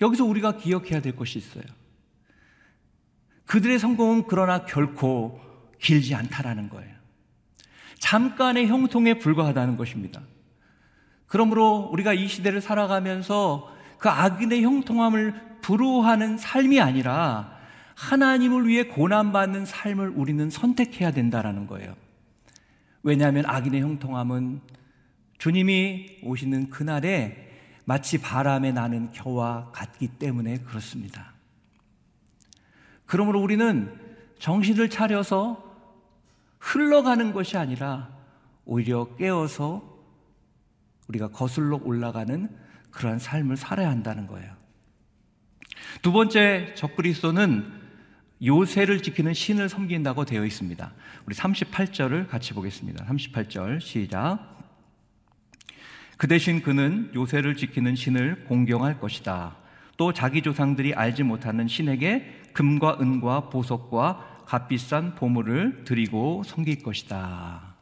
여기서 0.00 0.24
우리가 0.24 0.58
기억해야 0.58 1.00
될 1.00 1.16
것이 1.16 1.38
있어요. 1.38 1.64
그들의 3.46 3.78
성공은 3.78 4.24
그러나 4.28 4.64
결코 4.64 5.40
길지 5.80 6.14
않다라는 6.14 6.68
거예요. 6.68 6.94
잠깐의 7.98 8.68
형통에 8.68 9.18
불과하다는 9.18 9.76
것입니다. 9.76 10.20
그러므로 11.26 11.88
우리가 11.92 12.12
이 12.12 12.28
시대를 12.28 12.60
살아가면서 12.60 13.74
그 13.98 14.08
악인의 14.08 14.62
형통함을 14.62 15.58
부러워하는 15.62 16.38
삶이 16.38 16.80
아니라 16.80 17.57
하나님을 17.98 18.68
위해 18.68 18.84
고난받는 18.84 19.66
삶을 19.66 20.10
우리는 20.10 20.48
선택해야 20.50 21.10
된다라는 21.10 21.66
거예요. 21.66 21.96
왜냐하면 23.02 23.44
악인의 23.44 23.80
형통함은 23.80 24.60
주님이 25.38 26.20
오시는 26.22 26.70
그날에 26.70 27.50
마치 27.84 28.18
바람에 28.18 28.70
나는 28.70 29.10
겨와 29.10 29.72
같기 29.72 30.08
때문에 30.18 30.58
그렇습니다. 30.58 31.32
그러므로 33.04 33.40
우리는 33.40 33.92
정신을 34.38 34.90
차려서 34.90 35.64
흘러가는 36.60 37.32
것이 37.32 37.56
아니라 37.56 38.16
오히려 38.64 39.16
깨어서 39.16 39.98
우리가 41.08 41.28
거슬러 41.28 41.80
올라가는 41.82 42.48
그러한 42.92 43.18
삶을 43.18 43.56
살아야 43.56 43.90
한다는 43.90 44.28
거예요. 44.28 44.54
두 46.00 46.12
번째 46.12 46.74
적그리스도는 46.76 47.87
요새를 48.44 49.02
지키는 49.02 49.34
신을 49.34 49.68
섬긴다고 49.68 50.24
되어 50.24 50.44
있습니다. 50.44 50.92
우리 51.26 51.34
38절을 51.34 52.28
같이 52.28 52.54
보겠습니다. 52.54 53.04
38절 53.06 53.80
시작. 53.80 54.56
그 56.16 56.26
대신 56.26 56.62
그는 56.62 57.10
요새를 57.14 57.56
지키는 57.56 57.94
신을 57.96 58.44
공경할 58.44 59.00
것이다. 59.00 59.56
또 59.96 60.12
자기 60.12 60.42
조상들이 60.42 60.94
알지 60.94 61.24
못하는 61.24 61.66
신에게 61.66 62.42
금과 62.52 62.98
은과 63.00 63.50
보석과 63.50 64.44
값비싼 64.46 65.14
보물을 65.14 65.84
드리고 65.84 66.42
섬길 66.44 66.82
것이다. 66.82 67.74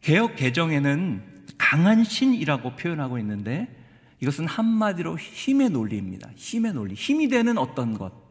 개혁 0.00 0.36
개정에는 0.36 1.22
강한 1.56 2.04
신이라고 2.04 2.76
표현하고 2.76 3.18
있는데 3.18 3.68
이것은 4.20 4.46
한마디로 4.46 5.18
힘의 5.18 5.70
논리입니다. 5.70 6.30
힘의 6.36 6.72
논리. 6.74 6.94
힘이 6.94 7.28
되는 7.28 7.56
어떤 7.58 7.96
것. 7.96 8.29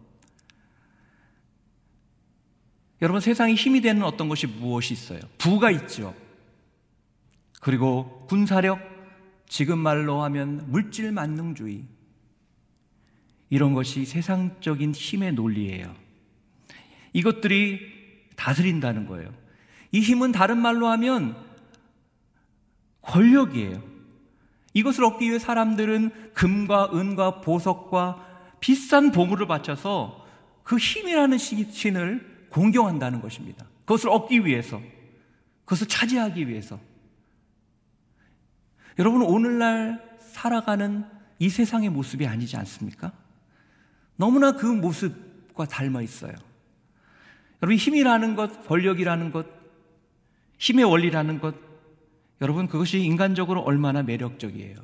여러분 3.01 3.21
세상에 3.21 3.53
힘이 3.53 3.81
되는 3.81 4.03
어떤 4.03 4.27
것이 4.27 4.45
무엇이 4.47 4.93
있어요? 4.93 5.19
부가 5.37 5.71
있죠. 5.71 6.13
그리고 7.61 8.25
군사력, 8.27 8.79
지금 9.47 9.79
말로 9.79 10.21
하면 10.23 10.65
물질 10.67 11.11
만능주의. 11.11 11.83
이런 13.49 13.73
것이 13.73 14.05
세상적인 14.05 14.93
힘의 14.93 15.33
논리예요. 15.33 15.95
이것들이 17.13 17.79
다스린다는 18.35 19.07
거예요. 19.07 19.33
이 19.91 20.01
힘은 20.01 20.31
다른 20.31 20.57
말로 20.57 20.87
하면 20.87 21.35
권력이에요. 23.01 23.81
이것을 24.73 25.03
얻기 25.03 25.27
위해 25.27 25.39
사람들은 25.39 26.33
금과 26.33 26.91
은과 26.93 27.41
보석과 27.41 28.27
비싼 28.59 29.11
보물을 29.11 29.47
바쳐서 29.47 30.27
그 30.63 30.77
힘이라는 30.77 31.37
신을 31.37 32.28
공경한다는 32.49 33.21
것입니다. 33.21 33.65
그것을 33.85 34.09
얻기 34.09 34.45
위해서, 34.45 34.81
그것을 35.65 35.87
차지하기 35.87 36.47
위해서. 36.47 36.79
여러분, 38.97 39.21
오늘날 39.21 40.17
살아가는 40.19 41.05
이 41.39 41.49
세상의 41.49 41.89
모습이 41.89 42.27
아니지 42.27 42.57
않습니까? 42.57 43.11
너무나 44.15 44.51
그 44.51 44.65
모습과 44.65 45.65
닮아 45.65 46.01
있어요. 46.01 46.33
여러분, 47.61 47.77
힘이라는 47.77 48.35
것, 48.35 48.67
권력이라는 48.67 49.31
것, 49.31 49.47
힘의 50.57 50.85
원리라는 50.85 51.39
것, 51.39 51.55
여러분, 52.41 52.67
그것이 52.67 52.99
인간적으로 52.99 53.61
얼마나 53.61 54.03
매력적이에요. 54.03 54.75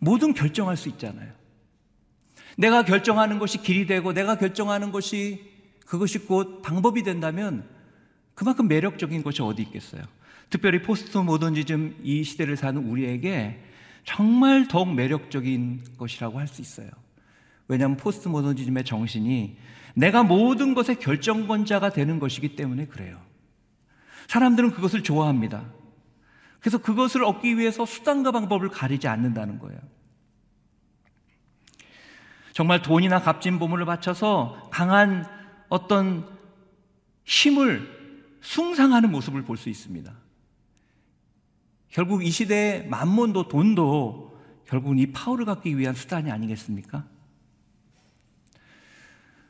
모든 0.00 0.32
결정할 0.32 0.76
수 0.76 0.88
있잖아요. 0.88 1.32
내가 2.56 2.84
결정하는 2.84 3.38
것이 3.38 3.58
길이 3.58 3.86
되고 3.86 4.12
내가 4.12 4.36
결정하는 4.36 4.92
것이 4.92 5.49
그것이 5.90 6.20
곧 6.20 6.62
방법이 6.62 7.02
된다면 7.02 7.68
그만큼 8.36 8.68
매력적인 8.68 9.24
것이 9.24 9.42
어디 9.42 9.62
있겠어요. 9.62 10.02
특별히 10.48 10.82
포스트 10.82 11.18
모더니즘 11.18 11.96
이 12.04 12.22
시대를 12.22 12.56
사는 12.56 12.80
우리에게 12.80 13.60
정말 14.04 14.68
더욱 14.68 14.94
매력적인 14.94 15.96
것이라고 15.98 16.38
할 16.38 16.46
수 16.46 16.62
있어요. 16.62 16.88
왜냐하면 17.66 17.96
포스트 17.96 18.28
모더니즘의 18.28 18.84
정신이 18.84 19.56
내가 19.94 20.22
모든 20.22 20.74
것의 20.74 21.00
결정권자가 21.00 21.90
되는 21.90 22.20
것이기 22.20 22.54
때문에 22.54 22.86
그래요. 22.86 23.20
사람들은 24.28 24.70
그것을 24.70 25.02
좋아합니다. 25.02 25.72
그래서 26.60 26.78
그것을 26.78 27.24
얻기 27.24 27.58
위해서 27.58 27.84
수단과 27.84 28.30
방법을 28.30 28.68
가리지 28.68 29.08
않는다는 29.08 29.58
거예요. 29.58 29.80
정말 32.52 32.80
돈이나 32.80 33.20
값진 33.20 33.58
보물을 33.58 33.86
바쳐서 33.86 34.68
강한 34.70 35.39
어떤 35.70 36.26
힘을 37.24 37.88
숭상하는 38.42 39.10
모습을 39.10 39.42
볼 39.42 39.56
수 39.56 39.68
있습니다. 39.68 40.12
결국 41.88 42.24
이 42.24 42.30
시대의 42.30 42.86
만몬도 42.88 43.48
돈도 43.48 44.38
결국은 44.66 44.98
이 44.98 45.06
파워를 45.06 45.44
갖기 45.44 45.76
위한 45.76 45.94
수단이 45.94 46.30
아니겠습니까? 46.30 47.04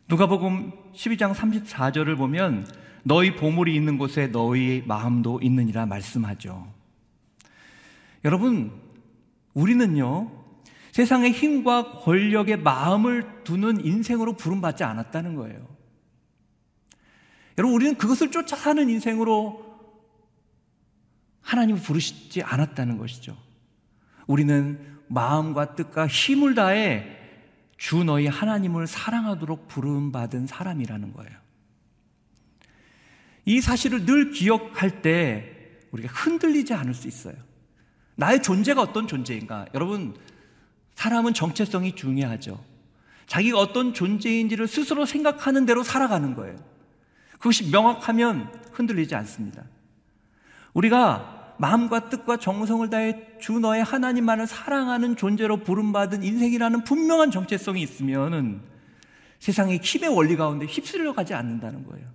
누가복음 0.09 0.73
12장 0.95 1.35
34절을 1.35 2.17
보면 2.17 2.67
너희 3.03 3.37
보물이 3.37 3.75
있는 3.75 3.99
곳에 3.99 4.27
너희 4.29 4.83
마음도 4.87 5.39
있느니라 5.43 5.87
말씀하죠. 5.87 6.73
여러분, 8.25 8.73
우리는요, 9.55 10.31
세상의 10.93 11.33
힘과 11.33 11.93
권력의 12.01 12.59
마음을 12.59 13.45
두는 13.45 13.85
인생으로 13.85 14.35
부름받지 14.35 14.85
않았다는 14.85 15.37
거예요. 15.37 15.80
여러분, 17.61 17.75
우리는 17.75 17.95
그것을 17.97 18.31
쫓아 18.31 18.57
사는 18.57 18.89
인생으로 18.89 19.63
하나님을 21.43 21.83
부르시지 21.83 22.43
않았다는 22.43 22.97
것이죠. 22.97 23.37
우리는 24.27 24.81
마음과 25.09 25.75
뜻과 25.75 26.07
힘을 26.07 26.55
다해 26.55 27.19
주 27.77 28.03
너희 28.03 28.29
하나님을 28.29 28.87
사랑하도록 28.87 29.69
부름받은 29.69 30.47
사람이라는 30.47 31.13
거예요. 31.13 31.33
이 33.45 33.61
사실을 33.61 34.07
늘 34.07 34.31
기억할 34.31 35.03
때 35.03 35.55
우리가 35.91 36.11
흔들리지 36.15 36.73
않을 36.73 36.95
수 36.95 37.09
있어요. 37.09 37.35
나의 38.17 38.43
존재가 38.43 38.81
어떤 38.81 39.07
존재인가? 39.07 39.67
여러분, 39.75 40.17
사람은 40.95 41.35
정체성이 41.35 41.95
중요하죠. 41.95 42.65
자기가 43.27 43.59
어떤 43.59 43.93
존재인지를 43.93 44.67
스스로 44.67 45.05
생각하는 45.05 45.67
대로 45.67 45.83
살아가는 45.83 46.35
거예요. 46.35 46.70
그것이 47.41 47.71
명확하면 47.71 48.53
흔들리지 48.73 49.15
않습니다. 49.17 49.65
우리가 50.75 51.57
마음과 51.59 52.11
뜻과 52.11 52.37
정성을 52.37 52.89
다해 52.89 53.39
주 53.41 53.59
너의 53.59 53.83
하나님만을 53.83 54.47
사랑하는 54.47 55.17
존재로 55.17 55.59
부름받은 55.59 56.23
인생이라는 56.23 56.85
분명한 56.85 57.31
정체성이 57.31 57.83
있으면 57.83 58.63
세상의 59.41 59.81
힘의 59.83 60.15
원리 60.15 60.37
가운데 60.37 60.67
휩쓸려 60.67 61.15
가지 61.15 61.35
않는다는 61.35 61.85
거예요. 61.87 62.07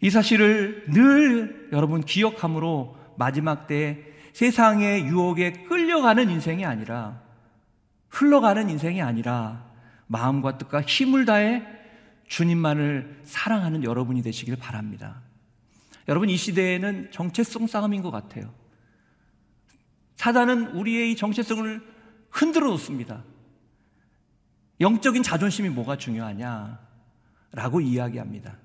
이 0.00 0.08
사실을 0.08 0.86
늘 0.88 1.68
여러분 1.72 2.00
기억함으로 2.00 2.96
마지막 3.16 3.66
때 3.66 4.06
세상의 4.32 5.04
유혹에 5.04 5.64
끌려가는 5.68 6.30
인생이 6.30 6.64
아니라 6.64 7.20
흘러가는 8.08 8.70
인생이 8.70 9.02
아니라 9.02 9.69
마음과 10.10 10.58
뜻과 10.58 10.82
힘을 10.82 11.24
다해 11.24 11.62
주님만을 12.26 13.20
사랑하는 13.22 13.84
여러분이 13.84 14.22
되시길 14.22 14.56
바랍니다. 14.56 15.22
여러분 16.08 16.28
이 16.28 16.36
시대에는 16.36 17.12
정체성 17.12 17.68
싸움인 17.68 18.02
것 18.02 18.10
같아요. 18.10 18.52
사단은 20.16 20.72
우리의 20.74 21.12
이 21.12 21.16
정체성을 21.16 21.80
흔들어 22.28 22.66
놓습니다. 22.70 23.22
영적인 24.80 25.22
자존심이 25.22 25.68
뭐가 25.68 25.96
중요하냐? 25.96 26.80
라고 27.52 27.80
이야기합니다. 27.80 28.56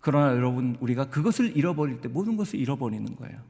그러나 0.00 0.36
여러분, 0.36 0.76
우리가 0.78 1.06
그것을 1.10 1.56
잃어버릴 1.56 2.00
때 2.00 2.08
모든 2.08 2.36
것을 2.36 2.60
잃어버리는 2.60 3.16
거예요. 3.16 3.40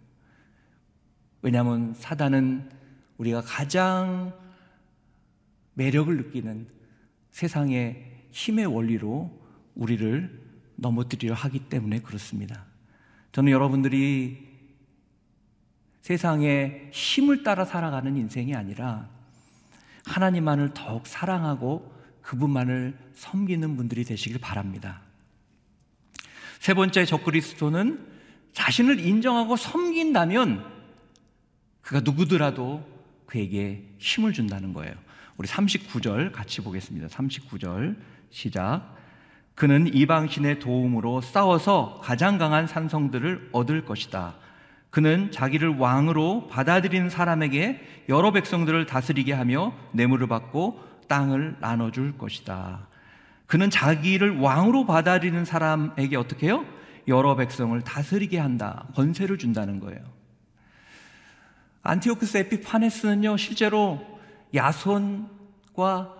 왜냐하면 1.42 1.92
사단은 1.94 2.70
우리가 3.18 3.42
가장 3.42 4.32
매력을 5.76 6.14
느끼는 6.16 6.66
세상의 7.30 8.28
힘의 8.32 8.66
원리로 8.66 9.30
우리를 9.74 10.42
넘어뜨리려 10.76 11.34
하기 11.34 11.68
때문에 11.68 12.00
그렇습니다. 12.00 12.64
저는 13.32 13.52
여러분들이 13.52 14.46
세상의 16.00 16.90
힘을 16.92 17.42
따라 17.42 17.64
살아가는 17.64 18.16
인생이 18.16 18.54
아니라 18.54 19.08
하나님만을 20.06 20.72
더욱 20.72 21.06
사랑하고 21.06 21.94
그분만을 22.22 22.96
섬기는 23.14 23.76
분들이 23.76 24.04
되시길 24.04 24.40
바랍니다. 24.40 25.02
세 26.58 26.72
번째 26.74 27.04
적그리스도는 27.04 28.06
자신을 28.52 28.98
인정하고 29.00 29.56
섬긴다면 29.56 30.64
그가 31.82 32.00
누구더라도 32.00 32.82
그에게 33.26 33.94
힘을 33.98 34.32
준다는 34.32 34.72
거예요. 34.72 34.94
우리 35.36 35.46
39절 35.48 36.32
같이 36.32 36.60
보겠습니다. 36.62 37.08
39절 37.08 37.96
시작. 38.30 38.94
그는 39.54 39.86
이방신의 39.92 40.58
도움으로 40.58 41.20
싸워서 41.20 42.00
가장 42.02 42.38
강한 42.38 42.66
산성들을 42.66 43.50
얻을 43.52 43.84
것이다. 43.84 44.34
그는 44.90 45.30
자기를 45.30 45.76
왕으로 45.76 46.48
받아들인 46.48 47.10
사람에게 47.10 47.80
여러 48.08 48.32
백성들을 48.32 48.86
다스리게 48.86 49.32
하며 49.32 49.74
뇌물을 49.92 50.26
받고 50.26 50.80
땅을 51.08 51.56
나눠줄 51.60 52.18
것이다. 52.18 52.88
그는 53.46 53.70
자기를 53.70 54.38
왕으로 54.38 54.86
받아들이는 54.86 55.44
사람에게 55.44 56.16
어떻게 56.16 56.46
해요? 56.46 56.64
여러 57.08 57.36
백성을 57.36 57.78
다스리게 57.82 58.38
한다. 58.38 58.86
권세를 58.94 59.38
준다는 59.38 59.80
거예요. 59.80 60.00
안티오크스 61.82 62.38
에피파네스는요, 62.38 63.36
실제로 63.36 64.15
야손과 64.54 66.14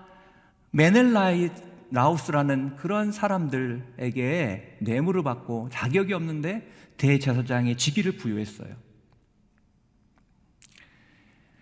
메넬라이 0.70 1.50
라우스라는 1.90 2.76
그런 2.76 3.12
사람들에게 3.12 4.78
뇌물을 4.80 5.22
받고 5.22 5.68
자격이 5.70 6.12
없는데 6.12 6.70
대제사장의 6.96 7.76
직위를 7.76 8.16
부여했어요. 8.16 8.74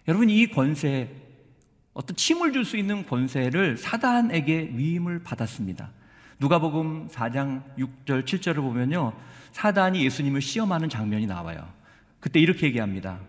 여러분, 0.08 0.28
이 0.30 0.46
권세, 0.48 1.10
어떤 1.92 2.16
침을 2.16 2.52
줄 2.52 2.64
수 2.64 2.76
있는 2.76 3.06
권세를 3.06 3.76
사단에게 3.76 4.72
위임을 4.74 5.22
받았습니다. 5.22 5.90
누가복음 6.40 7.08
4장 7.08 7.62
6절 7.78 8.24
7절을 8.24 8.56
보면요. 8.56 9.12
사단이 9.52 10.04
예수님을 10.04 10.40
시험하는 10.40 10.88
장면이 10.88 11.26
나와요. 11.26 11.72
그때 12.20 12.40
이렇게 12.40 12.66
얘기합니다. 12.66 13.20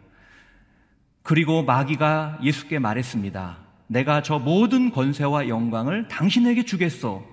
그리고 1.25 1.63
마귀가 1.63 2.37
예수께 2.43 2.77
말했습니다. 2.77 3.57
내가 3.87 4.21
저 4.21 4.37
모든 4.37 4.91
권세와 4.91 5.47
영광을 5.47 6.07
당신에게 6.07 6.63
주겠소. 6.65 7.25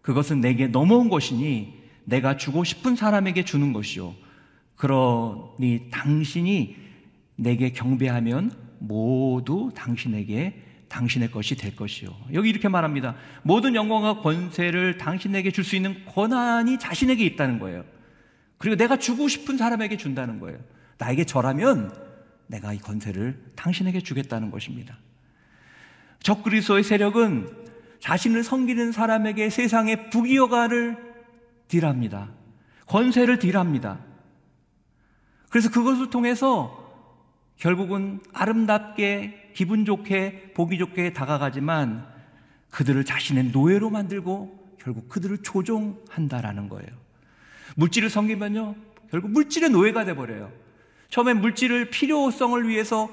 그것은 0.00 0.40
내게 0.40 0.66
넘어온 0.66 1.10
것이니 1.10 1.74
내가 2.04 2.38
주고 2.38 2.64
싶은 2.64 2.96
사람에게 2.96 3.44
주는 3.44 3.74
것이요. 3.74 4.14
그러니 4.76 5.90
당신이 5.90 6.76
내게 7.36 7.70
경배하면 7.70 8.50
모두 8.78 9.70
당신에게 9.74 10.62
당신의 10.88 11.30
것이 11.30 11.54
될 11.54 11.76
것이요. 11.76 12.08
여기 12.32 12.48
이렇게 12.48 12.68
말합니다. 12.68 13.14
모든 13.42 13.74
영광과 13.74 14.20
권세를 14.20 14.96
당신에게 14.96 15.50
줄 15.50 15.64
수 15.64 15.76
있는 15.76 16.02
권한이 16.06 16.78
자신에게 16.78 17.22
있다는 17.26 17.58
거예요. 17.58 17.84
그리고 18.56 18.76
내가 18.76 18.96
주고 18.96 19.28
싶은 19.28 19.58
사람에게 19.58 19.98
준다는 19.98 20.40
거예요. 20.40 20.58
나에게 20.96 21.24
절하면 21.24 22.13
내가 22.46 22.72
이 22.72 22.78
권세를 22.78 23.52
당신에게 23.56 24.00
주겠다는 24.00 24.50
것입니다. 24.50 24.98
적그리스도의 26.20 26.82
세력은 26.82 27.64
자신을 28.00 28.42
섬기는 28.42 28.92
사람에게 28.92 29.50
세상의 29.50 30.10
부귀여가를 30.10 31.14
딜합니다. 31.68 32.30
권세를 32.86 33.38
딜합니다. 33.38 34.00
그래서 35.48 35.70
그것을 35.70 36.10
통해서 36.10 36.84
결국은 37.56 38.20
아름답게 38.32 39.52
기분 39.54 39.84
좋게 39.84 40.52
보기 40.54 40.78
좋게 40.78 41.12
다가가지만 41.12 42.06
그들을 42.70 43.04
자신의 43.04 43.52
노예로 43.52 43.88
만들고 43.88 44.76
결국 44.80 45.08
그들을 45.08 45.38
조종한다라는 45.38 46.68
거예요. 46.68 46.88
물질을 47.76 48.10
섬기면요. 48.10 48.74
결국 49.10 49.30
물질의 49.30 49.70
노예가 49.70 50.04
돼 50.04 50.14
버려요. 50.14 50.52
처음엔 51.14 51.40
물질을 51.40 51.90
필요성을 51.90 52.68
위해서 52.68 53.08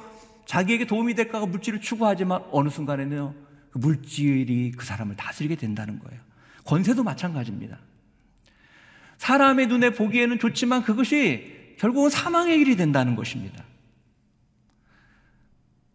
자기에게 0.48 0.88
도움이 0.88 1.14
될까 1.14 1.40
가 1.40 1.46
물질을 1.46 1.82
추구하지만 1.82 2.44
어느 2.50 2.70
순간에는요. 2.70 3.36
그 3.70 3.78
물질이 3.78 4.72
그 4.72 4.84
사람을 4.84 5.16
다스리게 5.16 5.56
된다는 5.56 6.00
거예요. 6.00 6.20
권세도 6.66 7.04
마찬가지입니다. 7.04 7.78
사람의 9.20 9.68
눈에 9.68 9.92
보기에는 9.92 10.40
좋지만 10.40 10.82
그것이 10.82 11.76
결국은 11.78 12.10
사망의 12.10 12.58
길이 12.58 12.76
된다는 12.76 13.16
것입니다. 13.16 13.64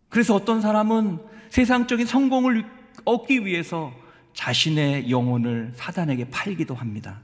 그래서 0.08 0.36
어떤 0.36 0.60
사람은 0.60 1.18
세상적인 1.50 2.06
성공을 2.06 2.66
얻기 3.04 3.44
위해서 3.44 3.92
자신의 4.32 5.10
영혼을 5.10 5.72
사단에게 5.74 6.30
팔기도 6.30 6.72
합니다. 6.76 7.20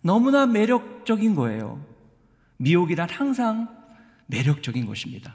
너무나 0.00 0.46
매력적인 0.46 1.34
거예요. 1.34 1.89
미혹이란 2.60 3.08
항상 3.08 3.68
매력적인 4.26 4.84
것입니다. 4.84 5.34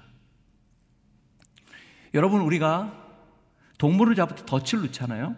여러분, 2.14 2.42
우리가 2.42 3.04
동물을 3.80 4.16
잡을 4.16 4.36
때 4.36 4.46
덫을 4.46 4.86
넣잖아요. 4.86 5.36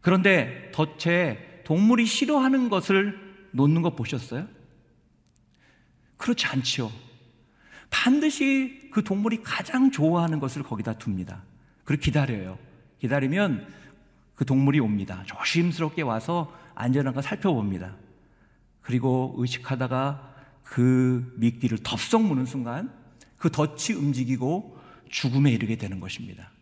그런데 0.00 0.70
덫에 0.72 1.62
동물이 1.64 2.06
싫어하는 2.06 2.68
것을 2.68 3.18
놓는 3.50 3.82
거 3.82 3.96
보셨어요? 3.96 4.46
그렇지 6.16 6.46
않지요. 6.46 6.90
반드시 7.90 8.88
그 8.92 9.02
동물이 9.02 9.42
가장 9.42 9.90
좋아하는 9.90 10.38
것을 10.38 10.62
거기다 10.62 10.94
둡니다. 10.94 11.42
그리고 11.84 12.02
기다려요. 12.02 12.56
기다리면 13.00 13.66
그 14.36 14.44
동물이 14.44 14.78
옵니다. 14.78 15.24
조심스럽게 15.26 16.02
와서 16.02 16.56
안전한 16.76 17.14
거 17.14 17.20
살펴봅니다. 17.20 17.96
그리고 18.80 19.34
의식하다가 19.38 20.29
그 20.70 21.34
미끼를 21.34 21.78
덥석 21.82 22.22
무는 22.22 22.46
순간 22.46 22.92
그 23.38 23.50
덫이 23.50 23.96
움직이고 23.96 24.78
죽음에 25.08 25.50
이르게 25.50 25.74
되는 25.74 25.98
것입니다. 25.98 26.52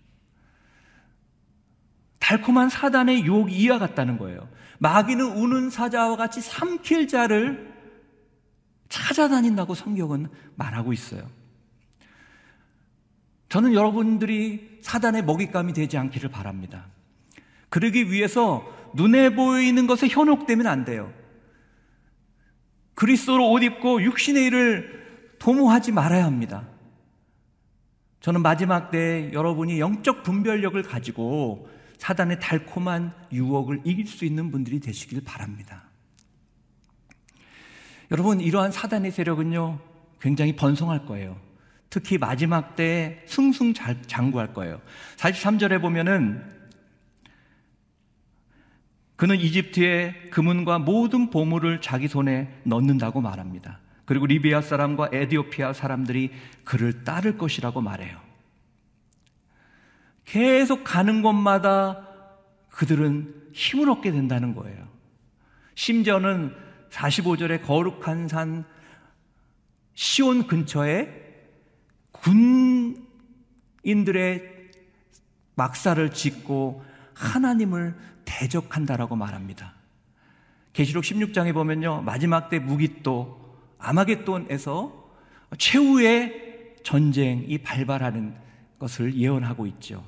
달콤한 2.19 2.71
사단의 2.71 3.27
유혹이 3.27 3.55
이와 3.55 3.79
같다는 3.79 4.17
거예요. 4.17 4.49
마귀는 4.79 5.37
우는 5.37 5.69
사자와 5.69 6.17
같이 6.17 6.41
삼킬 6.41 7.07
자를 7.09 7.71
찾아다닌다고 8.89 9.75
성경은 9.75 10.29
말하고 10.57 10.95
있어요. 10.95 11.29
저는 13.51 13.75
여러분들이 13.75 14.79
사단의 14.81 15.23
먹잇감이 15.25 15.75
되지 15.75 15.99
않기를 15.99 16.31
바랍니다. 16.31 16.87
그러기 17.69 18.11
위해서 18.11 18.67
눈에 18.95 19.35
보이는 19.35 19.87
것에 19.87 20.09
현혹되면 20.09 20.67
안 20.67 20.87
돼요. 20.87 21.13
그리스도로 22.99 23.53
옷 23.53 23.63
입고 23.63 24.03
육신의 24.03 24.47
일을 24.47 25.37
도모하지 25.39 25.93
말아야 25.93 26.25
합니다. 26.25 26.67
저는 28.19 28.43
마지막 28.43 28.91
때 28.91 29.31
여러분이 29.33 29.79
영적 29.79 30.25
분별력을 30.25 30.83
가지고 30.83 31.71
사단의 31.99 32.41
달콤한 32.41 33.15
유혹을 33.31 33.83
이길 33.85 34.09
수 34.09 34.25
있는 34.25 34.51
분들이 34.51 34.81
되시길 34.81 35.23
바랍니다. 35.25 35.85
여러분, 38.11 38.41
이러한 38.41 38.73
사단의 38.73 39.13
세력은요, 39.13 39.79
굉장히 40.21 40.57
번성할 40.57 41.07
거예요. 41.07 41.41
특히 41.91 42.19
마지막 42.19 42.75
때 42.75 43.23
승승장구할 43.27 44.55
거예요. 44.55 44.81
43절에 45.19 45.81
보면은 45.81 46.58
그는 49.19 49.37
이집트의 49.37 50.31
금은과 50.31 50.79
모든 50.79 51.29
보물을 51.29 51.81
자기 51.81 52.07
손에 52.07 52.61
넣는다고 52.63 53.21
말합니다. 53.21 53.81
그리고 54.05 54.27
리비아 54.27 54.61
사람과 54.61 55.09
에디오피아 55.13 55.73
사람들이 55.73 56.31
그를 56.63 57.03
따를 57.03 57.37
것이라고 57.37 57.81
말해요. 57.81 58.17
계속 60.25 60.85
가는 60.85 61.21
곳마다 61.23 62.07
그들은 62.71 63.35
힘을 63.53 63.91
얻게 63.91 64.13
된다는 64.13 64.55
거예요. 64.55 64.87
심지어는 65.75 66.55
45절에 66.91 67.67
거룩한 67.67 68.29
산 68.29 68.65
시온 69.95 70.47
근처에 70.47 71.09
군인들의 73.83 74.45
막사를 75.57 76.09
짓고 76.13 76.85
하나님을 77.15 77.97
대적한다라고 78.29 79.17
말합니다. 79.17 79.73
계시록 80.75 81.03
16장에 81.05 81.55
보면요. 81.55 82.03
마지막 82.03 82.51
때 82.51 82.59
무기또 82.59 83.57
아마겟돈에서 83.79 85.11
최후의 85.57 86.77
전쟁이 86.85 87.57
발발하는 87.59 88.37
것을 88.79 89.15
예언하고 89.15 89.67
있죠. 89.67 90.05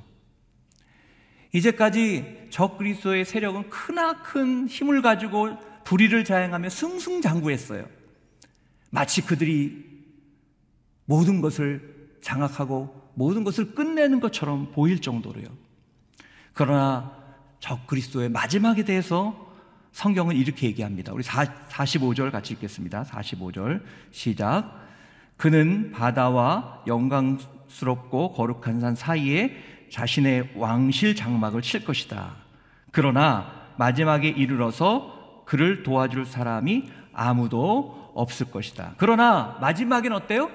이제까지 1.52 2.48
적 2.50 2.76
그리스도의 2.78 3.24
세력은 3.24 3.70
크나큰 3.70 4.68
힘을 4.68 5.02
가지고 5.02 5.56
불의를 5.84 6.24
자행하며 6.24 6.68
승승장구했어요. 6.68 7.88
마치 8.90 9.24
그들이 9.24 9.84
모든 11.06 11.40
것을 11.40 12.18
장악하고 12.20 13.12
모든 13.14 13.44
것을 13.44 13.74
끝내는 13.74 14.20
것처럼 14.20 14.70
보일 14.72 15.00
정도로요. 15.00 15.48
그러나 16.52 17.19
적그리스도의 17.60 18.28
마지막에 18.28 18.84
대해서 18.84 19.48
성경은 19.92 20.36
이렇게 20.36 20.66
얘기합니다. 20.66 21.12
우리 21.12 21.22
45절 21.22 22.30
같이 22.30 22.54
읽겠습니다. 22.54 23.04
45절 23.04 23.82
시작. 24.10 24.80
그는 25.36 25.90
바다와 25.92 26.82
영광스럽고 26.86 28.32
거룩한 28.32 28.80
산 28.80 28.94
사이에 28.94 29.56
자신의 29.90 30.52
왕실 30.56 31.16
장막을 31.16 31.62
칠 31.62 31.84
것이다. 31.84 32.36
그러나 32.92 33.52
마지막에 33.76 34.28
이르러서 34.28 35.44
그를 35.46 35.82
도와줄 35.82 36.26
사람이 36.26 36.90
아무도 37.12 38.12
없을 38.14 38.50
것이다. 38.50 38.94
그러나 38.98 39.58
마지막엔 39.60 40.12
어때요? 40.12 40.50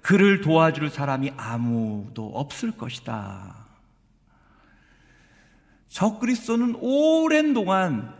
그를 0.00 0.40
도와줄 0.40 0.90
사람이 0.90 1.32
아무도 1.36 2.30
없을 2.34 2.72
것이다. 2.72 3.59
적그리스도는 5.90 6.76
오랜 6.80 7.52
동안 7.52 8.14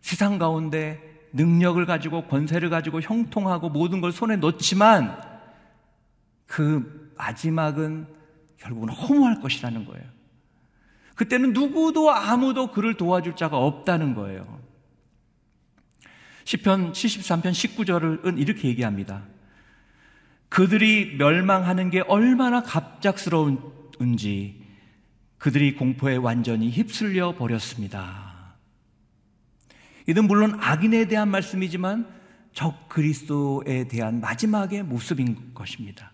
세상 0.00 0.38
가운데 0.38 1.02
능력을 1.32 1.84
가지고 1.84 2.28
권세를 2.28 2.70
가지고 2.70 3.00
형통하고 3.00 3.70
모든 3.70 4.00
걸 4.00 4.12
손에 4.12 4.36
넣지만 4.36 5.20
그 6.46 7.12
마지막은 7.16 8.06
결국은 8.58 8.90
허무할 8.90 9.40
것이라는 9.40 9.84
거예요. 9.84 10.04
그때는 11.14 11.52
누구도 11.52 12.12
아무도 12.12 12.70
그를 12.70 12.94
도와줄 12.94 13.34
자가 13.36 13.58
없다는 13.58 14.14
거예요. 14.14 14.60
10편 16.44 16.92
73편 16.92 17.50
19절은 17.50 18.38
이렇게 18.38 18.68
얘기합니다. 18.68 19.24
그들이 20.48 21.16
멸망하는 21.16 21.90
게 21.90 22.00
얼마나 22.00 22.62
갑작스러운지 22.62 24.65
그들이 25.38 25.74
공포에 25.74 26.16
완전히 26.16 26.70
휩쓸려 26.70 27.36
버렸습니다. 27.36 28.54
이는 30.06 30.26
물론 30.26 30.56
악인에 30.60 31.08
대한 31.08 31.30
말씀이지만 31.30 32.08
적 32.52 32.88
그리스도에 32.88 33.88
대한 33.88 34.20
마지막의 34.20 34.82
모습인 34.84 35.52
것입니다. 35.52 36.12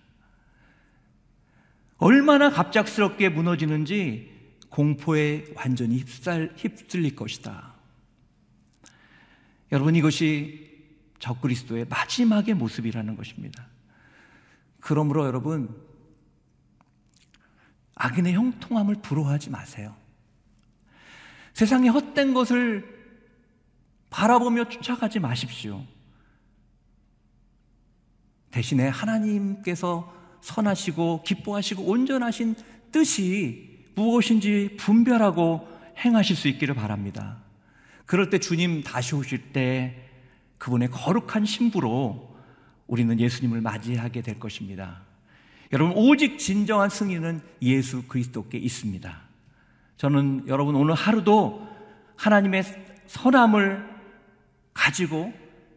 얼마나 1.99 2.51
갑작스럽게 2.51 3.29
무너지는지 3.29 4.33
공포에 4.71 5.45
완전히 5.55 5.99
휩쓸, 5.99 6.55
휩쓸릴 6.57 7.15
것이다. 7.15 7.75
여러분 9.71 9.95
이것이 9.95 10.73
적 11.19 11.41
그리스도의 11.41 11.87
마지막의 11.89 12.55
모습이라는 12.55 13.15
것입니다. 13.15 13.67
그러므로 14.81 15.27
여러분 15.27 15.73
악인의 17.95 18.35
형통함을 18.35 18.97
부러워하지 18.97 19.51
마세요. 19.51 19.95
세상의 21.55 21.91
헛된 21.91 22.35
것을 22.35 23.03
바라보며 24.11 24.69
쫓아가지 24.69 25.19
마십시오. 25.21 25.85
대신에 28.51 28.89
하나님께서 28.89 30.13
선하시고 30.43 31.23
기뻐하시고 31.23 31.85
온전하신 31.85 32.55
뜻이 32.91 33.87
무엇인지 33.95 34.77
분별하고 34.79 35.69
행하실 35.99 36.37
수 36.37 36.49
있기를 36.49 36.75
바랍니다. 36.75 37.39
그럴 38.07 38.29
때 38.29 38.39
주님 38.39 38.83
다시 38.83 39.15
오실 39.15 39.53
때 39.53 40.11
그분의 40.59 40.91
거룩한 40.91 41.47
신부로 41.47 42.37
우리는 42.87 43.19
예수님을 43.19 43.61
맞이하게 43.61 44.21
될 44.21 44.39
것입니다. 44.39 45.03
여러분, 45.73 45.97
오직 45.97 46.39
진정한 46.39 46.91
승리는 46.91 47.41
예수 47.63 48.03
그리스도께 48.07 48.59
있습니다. 48.59 49.33
저는 50.03 50.45
여러분 50.49 50.75
오늘 50.75 50.95
하루도 50.95 51.65
하나님의 52.17 52.65
선함을 53.07 53.89
가지고 54.75 55.33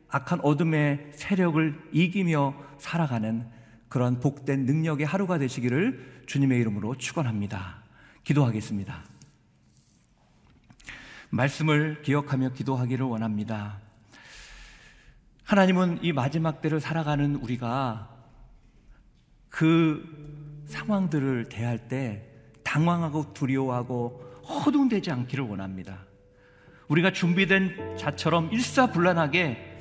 악한 0.10 0.40
어둠의 0.42 1.12
세력을 1.14 1.90
이기며 1.92 2.56
살아가는 2.80 3.46
그런 3.88 4.20
복된 4.20 4.66
능력의 4.66 5.06
하루가 5.06 5.38
되시기를 5.38 6.24
주님의 6.26 6.60
이름으로 6.60 6.98
축원합니다. 6.98 7.84
기도하겠습니다. 8.24 9.04
말씀을 11.30 12.02
기억하며 12.02 12.54
기도하기를 12.54 13.06
원합니다. 13.06 13.78
하나님은 15.44 16.00
이 16.02 16.14
마지막 16.14 16.62
때를 16.62 16.80
살아가는 16.80 17.36
우리가 17.36 18.15
그 19.56 20.04
상황들을 20.66 21.48
대할 21.48 21.78
때 21.88 22.24
당황하고 22.64 23.34
두려워하고 23.34 24.22
허둥대지 24.46 25.12
않기를 25.12 25.46
원합니다. 25.46 26.00
우리가 26.90 27.14
준비된 27.14 27.96
자처럼 27.98 28.52
일사불란하게 28.52 29.76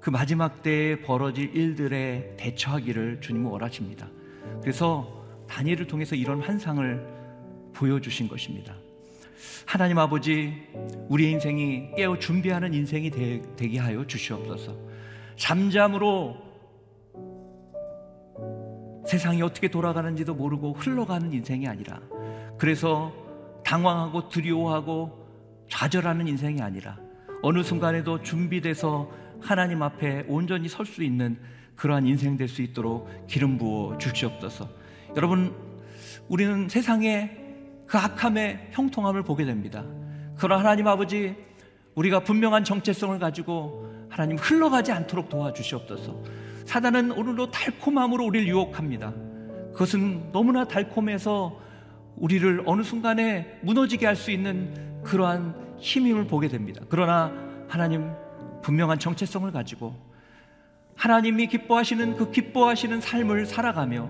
그 0.00 0.10
마지막 0.10 0.62
때에 0.62 1.00
벌어질 1.00 1.56
일들에 1.56 2.34
대처하기를 2.36 3.22
주님은 3.22 3.50
원하십니다. 3.50 4.06
그래서 4.60 5.24
다니엘을 5.48 5.86
통해서 5.86 6.14
이런 6.14 6.42
환상을 6.42 7.72
보여주신 7.72 8.28
것입니다. 8.28 8.74
하나님 9.64 9.98
아버지, 9.98 10.68
우리 11.08 11.30
인생이 11.30 11.92
깨어 11.96 12.18
준비하는 12.18 12.74
인생이 12.74 13.10
되, 13.10 13.40
게 13.56 13.78
하여 13.78 14.06
주시옵소서. 14.06 14.76
잠잠으로 15.36 16.49
세상이 19.10 19.42
어떻게 19.42 19.66
돌아가는지도 19.66 20.34
모르고 20.34 20.74
흘러가는 20.74 21.32
인생이 21.32 21.66
아니라 21.66 21.98
그래서 22.56 23.12
당황하고 23.64 24.28
두려워하고 24.28 25.26
좌절하는 25.68 26.28
인생이 26.28 26.62
아니라 26.62 26.96
어느 27.42 27.64
순간에도 27.64 28.22
준비돼서 28.22 29.10
하나님 29.40 29.82
앞에 29.82 30.26
온전히 30.28 30.68
설 30.68 30.86
수 30.86 31.02
있는 31.02 31.38
그러한 31.74 32.06
인생 32.06 32.36
될 32.36 32.46
수 32.46 32.62
있도록 32.62 33.08
기름 33.26 33.58
부어 33.58 33.98
주시옵소서. 33.98 34.68
여러분, 35.16 35.56
우리는 36.28 36.68
세상에 36.68 37.36
그 37.86 37.98
악함의 37.98 38.68
형통함을 38.70 39.24
보게 39.24 39.44
됩니다. 39.44 39.82
그러나 40.36 40.60
하나님 40.60 40.86
아버지, 40.86 41.34
우리가 41.96 42.20
분명한 42.20 42.62
정체성을 42.62 43.18
가지고 43.18 43.90
하나님 44.08 44.36
흘러가지 44.36 44.92
않도록 44.92 45.28
도와주시옵소서. 45.30 46.39
사단은 46.70 47.10
오늘도 47.10 47.50
달콤함으로 47.50 48.24
우리를 48.26 48.46
유혹합니다. 48.46 49.12
그것은 49.72 50.30
너무나 50.30 50.64
달콤해서 50.64 51.58
우리를 52.16 52.62
어느 52.64 52.84
순간에 52.84 53.58
무너지게 53.62 54.06
할 54.06 54.14
수 54.14 54.30
있는 54.30 55.02
그러한 55.02 55.52
힘임을 55.78 56.28
보게 56.28 56.46
됩니다. 56.46 56.80
그러나 56.88 57.32
하나님 57.66 58.12
분명한 58.62 59.00
정체성을 59.00 59.50
가지고 59.50 59.96
하나님이 60.94 61.48
기뻐하시는 61.48 62.14
그 62.14 62.30
기뻐하시는 62.30 63.00
삶을 63.00 63.46
살아가며 63.46 64.08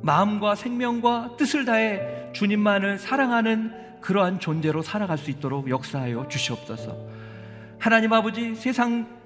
마음과 0.00 0.54
생명과 0.54 1.36
뜻을 1.36 1.66
다해 1.66 2.32
주님만을 2.32 2.98
사랑하는 2.98 4.00
그러한 4.00 4.40
존재로 4.40 4.80
살아갈 4.80 5.18
수 5.18 5.30
있도록 5.30 5.68
역사하여 5.68 6.28
주시옵소서. 6.28 6.96
하나님 7.78 8.14
아버지 8.14 8.54
세상의 8.54 9.19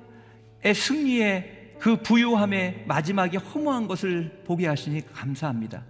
승리의 0.72 1.74
그 1.78 1.96
부유함의 1.96 2.84
마지막에 2.86 3.36
허무한 3.36 3.86
것을 3.86 4.42
보게 4.46 4.66
하시니 4.66 5.02
감사합니다. 5.12 5.82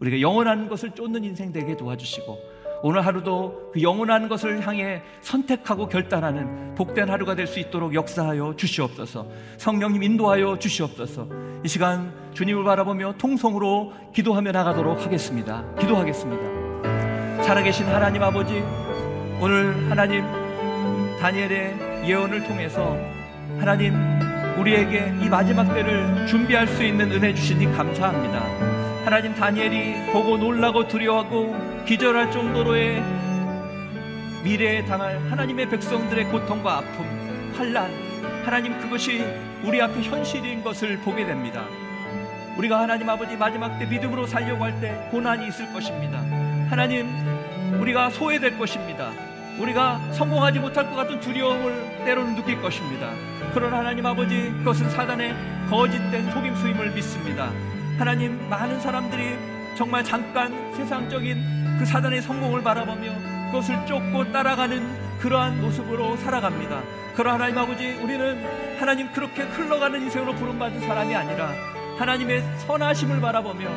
우리가 0.00 0.20
영원한 0.20 0.68
것을 0.68 0.92
쫓는 0.92 1.24
인생 1.24 1.52
되게 1.52 1.76
도와주시고 1.76 2.54
오늘 2.82 3.04
하루도 3.04 3.70
그 3.72 3.82
영원한 3.82 4.28
것을 4.28 4.66
향해 4.66 5.02
선택하고 5.22 5.88
결단하는 5.88 6.74
복된 6.74 7.08
하루가 7.08 7.34
될 7.34 7.46
수 7.46 7.58
있도록 7.58 7.94
역사하여 7.94 8.56
주시옵소서. 8.56 9.26
성령님 9.56 10.02
인도하여 10.02 10.58
주시옵소서. 10.58 11.28
이 11.64 11.68
시간 11.68 12.12
주님을 12.34 12.64
바라보며 12.64 13.14
통성으로 13.16 13.92
기도하며 14.14 14.52
나가도록 14.52 15.04
하겠습니다. 15.04 15.64
기도하겠습니다. 15.78 17.42
살아계신 17.42 17.86
하나님 17.86 18.22
아버지, 18.22 18.62
오늘 19.40 19.90
하나님 19.90 20.24
다니엘의 21.20 22.06
예언을 22.08 22.44
통해서 22.44 22.98
하나님 23.64 23.94
우리에게 24.58 25.14
이 25.22 25.28
마지막 25.30 25.72
때를 25.72 26.26
준비할 26.26 26.68
수 26.68 26.84
있는 26.84 27.10
은혜 27.10 27.32
주시니 27.32 27.74
감사합니다. 27.74 28.40
하나님 29.06 29.34
다니엘이 29.34 30.12
보고 30.12 30.36
놀라고 30.36 30.86
두려워하고 30.86 31.84
기절할 31.86 32.30
정도로의 32.30 33.02
미래에 34.44 34.84
당할 34.84 35.18
하나님의 35.30 35.70
백성들의 35.70 36.26
고통과 36.26 36.76
아픔, 36.76 37.54
환란, 37.56 37.90
하나님 38.44 38.78
그것이 38.82 39.24
우리 39.62 39.80
앞에 39.80 40.02
현실인 40.02 40.62
것을 40.62 40.98
보게 40.98 41.24
됩니다. 41.24 41.64
우리가 42.58 42.80
하나님 42.80 43.08
아버지 43.08 43.34
마지막 43.34 43.78
때 43.78 43.86
믿음으로 43.86 44.26
살려고 44.26 44.62
할 44.62 44.78
때 44.78 45.08
고난이 45.10 45.48
있을 45.48 45.72
것입니다. 45.72 46.18
하나님, 46.68 47.08
우리가 47.80 48.10
소외될 48.10 48.58
것입니다. 48.58 49.10
우리가 49.58 50.00
성공하지 50.12 50.58
못할 50.58 50.84
것 50.90 50.96
같은 50.96 51.18
두려움을 51.20 52.04
때로는 52.04 52.34
느낄 52.34 52.60
것입니다. 52.60 53.08
그러나 53.54 53.78
하나님 53.78 54.04
아버지, 54.04 54.52
그것은 54.58 54.90
사단의 54.90 55.32
거짓된 55.70 56.28
속임수임을 56.32 56.90
믿습니다. 56.90 57.52
하나님, 57.96 58.48
많은 58.50 58.80
사람들이 58.80 59.36
정말 59.76 60.02
잠깐 60.02 60.74
세상적인 60.74 61.76
그 61.78 61.84
사단의 61.84 62.20
성공을 62.22 62.64
바라보며 62.64 63.12
그것을 63.52 63.86
쫓고 63.86 64.32
따라가는 64.32 65.18
그러한 65.20 65.60
모습으로 65.60 66.16
살아갑니다. 66.16 66.82
그러나 67.14 67.34
하나님 67.34 67.58
아버지, 67.58 67.92
우리는 67.92 68.76
하나님 68.80 69.12
그렇게 69.12 69.42
흘러가는 69.42 70.02
인생으로 70.02 70.34
부름받은 70.34 70.80
사람이 70.80 71.14
아니라 71.14 71.52
하나님의 71.96 72.42
선하심을 72.66 73.20
바라보며 73.20 73.68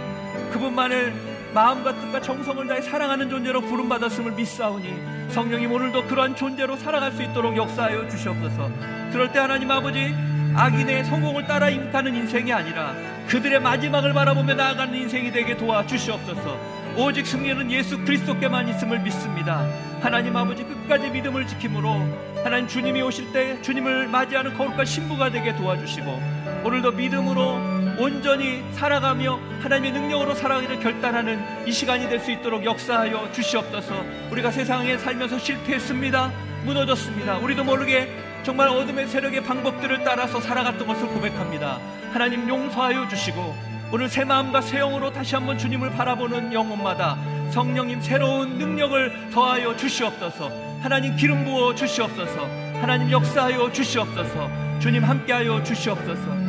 그분만을 0.54 1.14
마음과 1.54 1.94
뜻과 1.94 2.22
정성을 2.22 2.68
다해 2.68 2.82
사랑하는 2.82 3.30
존재로 3.30 3.62
부름받았음을 3.62 4.32
믿사오니 4.32 5.17
성령님 5.30 5.72
오늘도 5.72 6.08
그러한 6.08 6.36
존재로 6.36 6.78
살아갈 6.78 7.12
수 7.12 7.22
있도록 7.24 7.56
역사하여 7.56 8.10
주시옵소서 8.10 8.70
그럴 9.12 9.32
때 9.32 9.40
하나님 9.40 9.70
아버지 9.72 10.14
악인의 10.56 11.06
성공을 11.06 11.46
따라 11.46 11.70
인가는 11.70 12.14
인생이 12.16 12.52
아니라 12.52 12.96
그들의 13.28 13.60
마지막을 13.60 14.14
바라보며 14.14 14.56
나아가는 14.56 14.94
인생이 14.96 15.32
되게 15.32 15.56
도와주시옵소서 15.56 16.78
오직 16.98 17.28
승리는 17.28 17.70
예수 17.72 18.00
그리스도께만 18.00 18.68
있음을 18.70 19.00
믿습니다. 19.02 19.64
하나님 20.02 20.36
아버지 20.36 20.64
끝까지 20.64 21.12
믿음을 21.12 21.46
지킴으로 21.46 22.44
하나님 22.44 22.68
주님이 22.68 23.04
오실 23.04 23.32
때 23.32 23.62
주님을 23.62 24.08
맞이하는 24.08 24.58
거룩한 24.58 24.84
신부가 24.84 25.30
되게 25.30 25.56
도와주시고 25.56 26.22
오늘도 26.64 26.94
믿음으로 26.94 27.77
온전히 27.98 28.64
살아가며 28.74 29.40
하나님의 29.62 29.92
능력으로 29.92 30.36
살아가기를 30.36 30.80
결단하는 30.80 31.68
이 31.68 31.72
시간이 31.72 32.08
될 32.10 32.20
수 32.20 32.32
있도록 32.32 32.64
역사하여 32.66 33.32
주시옵소서. 33.32 34.04
우리가 34.32 34.52
세상에 34.52 34.98
살면서 34.98 35.40
실패했습니다. 35.40 36.32
무너졌습니다. 36.66 37.38
우리도 37.38 37.64
모르게 37.64 38.10
정말 38.44 38.68
어둠의 38.70 39.08
세력의 39.08 39.44
방법들을 39.44 40.04
따라서 40.04 40.40
살아갔던 40.42 40.88
것을 40.88 41.08
고백합니다. 41.08 41.80
하나님 42.12 42.48
용서하여 42.48 43.08
주시고 43.08 43.56
오늘 43.92 44.10
새 44.10 44.24
마음과 44.26 44.62
새 44.62 44.80
영으로 44.80 45.12
다시 45.12 45.36
한번 45.36 45.58
주님을 45.58 45.92
바라보는 45.92 46.54
영혼마다 46.54 47.18
성령님 47.52 48.02
새로운 48.02 48.58
능력을 48.58 49.30
더하여 49.32 49.76
주시옵소서. 49.76 50.52
하나님 50.82 51.16
기름 51.16 51.46
부어 51.46 51.74
주시옵소서. 51.76 52.48
하나님 52.82 53.10
역사하여 53.12 53.72
주시옵소서. 53.72 54.50
주님 54.80 55.04
함께하여 55.04 55.64
주시옵소서. 55.64 56.47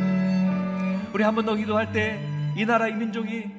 우리 1.13 1.23
한 1.23 1.35
번 1.35 1.45
더 1.45 1.55
기도할 1.55 1.91
때 1.91 2.19
이 2.57 2.65
나라의 2.65 2.93
민족이 2.95 3.49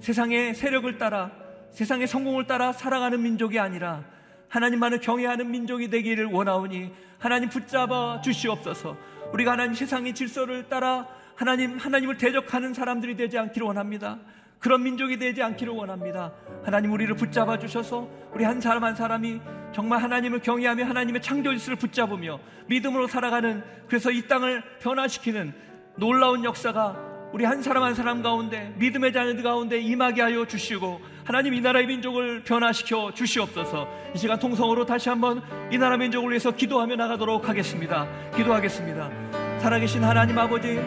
세상의 0.00 0.54
세력을 0.54 0.98
따라 0.98 1.30
세상의 1.72 2.06
성공을 2.06 2.46
따라 2.46 2.72
살아가는 2.72 3.20
민족이 3.20 3.58
아니라 3.58 4.04
하나님만을 4.48 5.00
경외하는 5.00 5.50
민족이 5.50 5.88
되기를 5.90 6.26
원하오니 6.26 6.92
하나님 7.18 7.48
붙잡아 7.48 8.20
주시옵소서. 8.20 8.96
우리가 9.32 9.52
하나님 9.52 9.74
세상의 9.74 10.14
질서를 10.14 10.68
따라 10.68 11.08
하나님 11.34 11.76
하나님을 11.76 12.18
대적하는 12.18 12.72
사람들이 12.72 13.16
되지 13.16 13.36
않기를 13.38 13.66
원합니다. 13.66 14.18
그런 14.60 14.82
민족이 14.84 15.18
되지 15.18 15.42
않기를 15.42 15.72
원합니다. 15.72 16.32
하나님 16.64 16.92
우리를 16.92 17.14
붙잡아 17.16 17.58
주셔서 17.58 18.08
우리 18.32 18.44
한 18.44 18.60
사람 18.60 18.84
한 18.84 18.94
사람이 18.94 19.40
정말 19.72 20.02
하나님을 20.02 20.40
경외하며 20.40 20.84
하나님의 20.84 21.20
창조 21.22 21.50
질서를 21.50 21.76
붙잡으며 21.76 22.38
믿음으로 22.68 23.06
살아가는 23.08 23.62
그래서 23.88 24.10
이 24.10 24.26
땅을 24.28 24.62
변화시키는 24.80 25.52
놀라운 25.96 26.44
역사가 26.44 26.96
우리 27.32 27.44
한 27.44 27.62
사람 27.62 27.82
한 27.82 27.94
사람 27.94 28.22
가운데 28.22 28.72
믿음의 28.76 29.12
자녀들 29.12 29.42
가운데 29.42 29.78
임하게 29.78 30.22
하여 30.22 30.46
주시고 30.46 31.00
하나님 31.24 31.54
이 31.54 31.60
나라의 31.60 31.86
민족을 31.86 32.44
변화시켜 32.44 33.12
주시옵소서. 33.12 33.88
이 34.14 34.18
시간 34.18 34.38
통성으로 34.38 34.86
다시 34.86 35.08
한번 35.08 35.42
이 35.72 35.78
나라 35.78 35.96
민족을 35.96 36.30
위해서 36.30 36.50
기도하며 36.50 36.96
나가도록 36.96 37.48
하겠습니다. 37.48 38.06
기도하겠습니다. 38.36 39.10
살아계신 39.58 40.04
하나님 40.04 40.38
아버지 40.38 40.80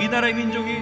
이 0.00 0.08
나라의 0.08 0.34
민족이 0.34 0.78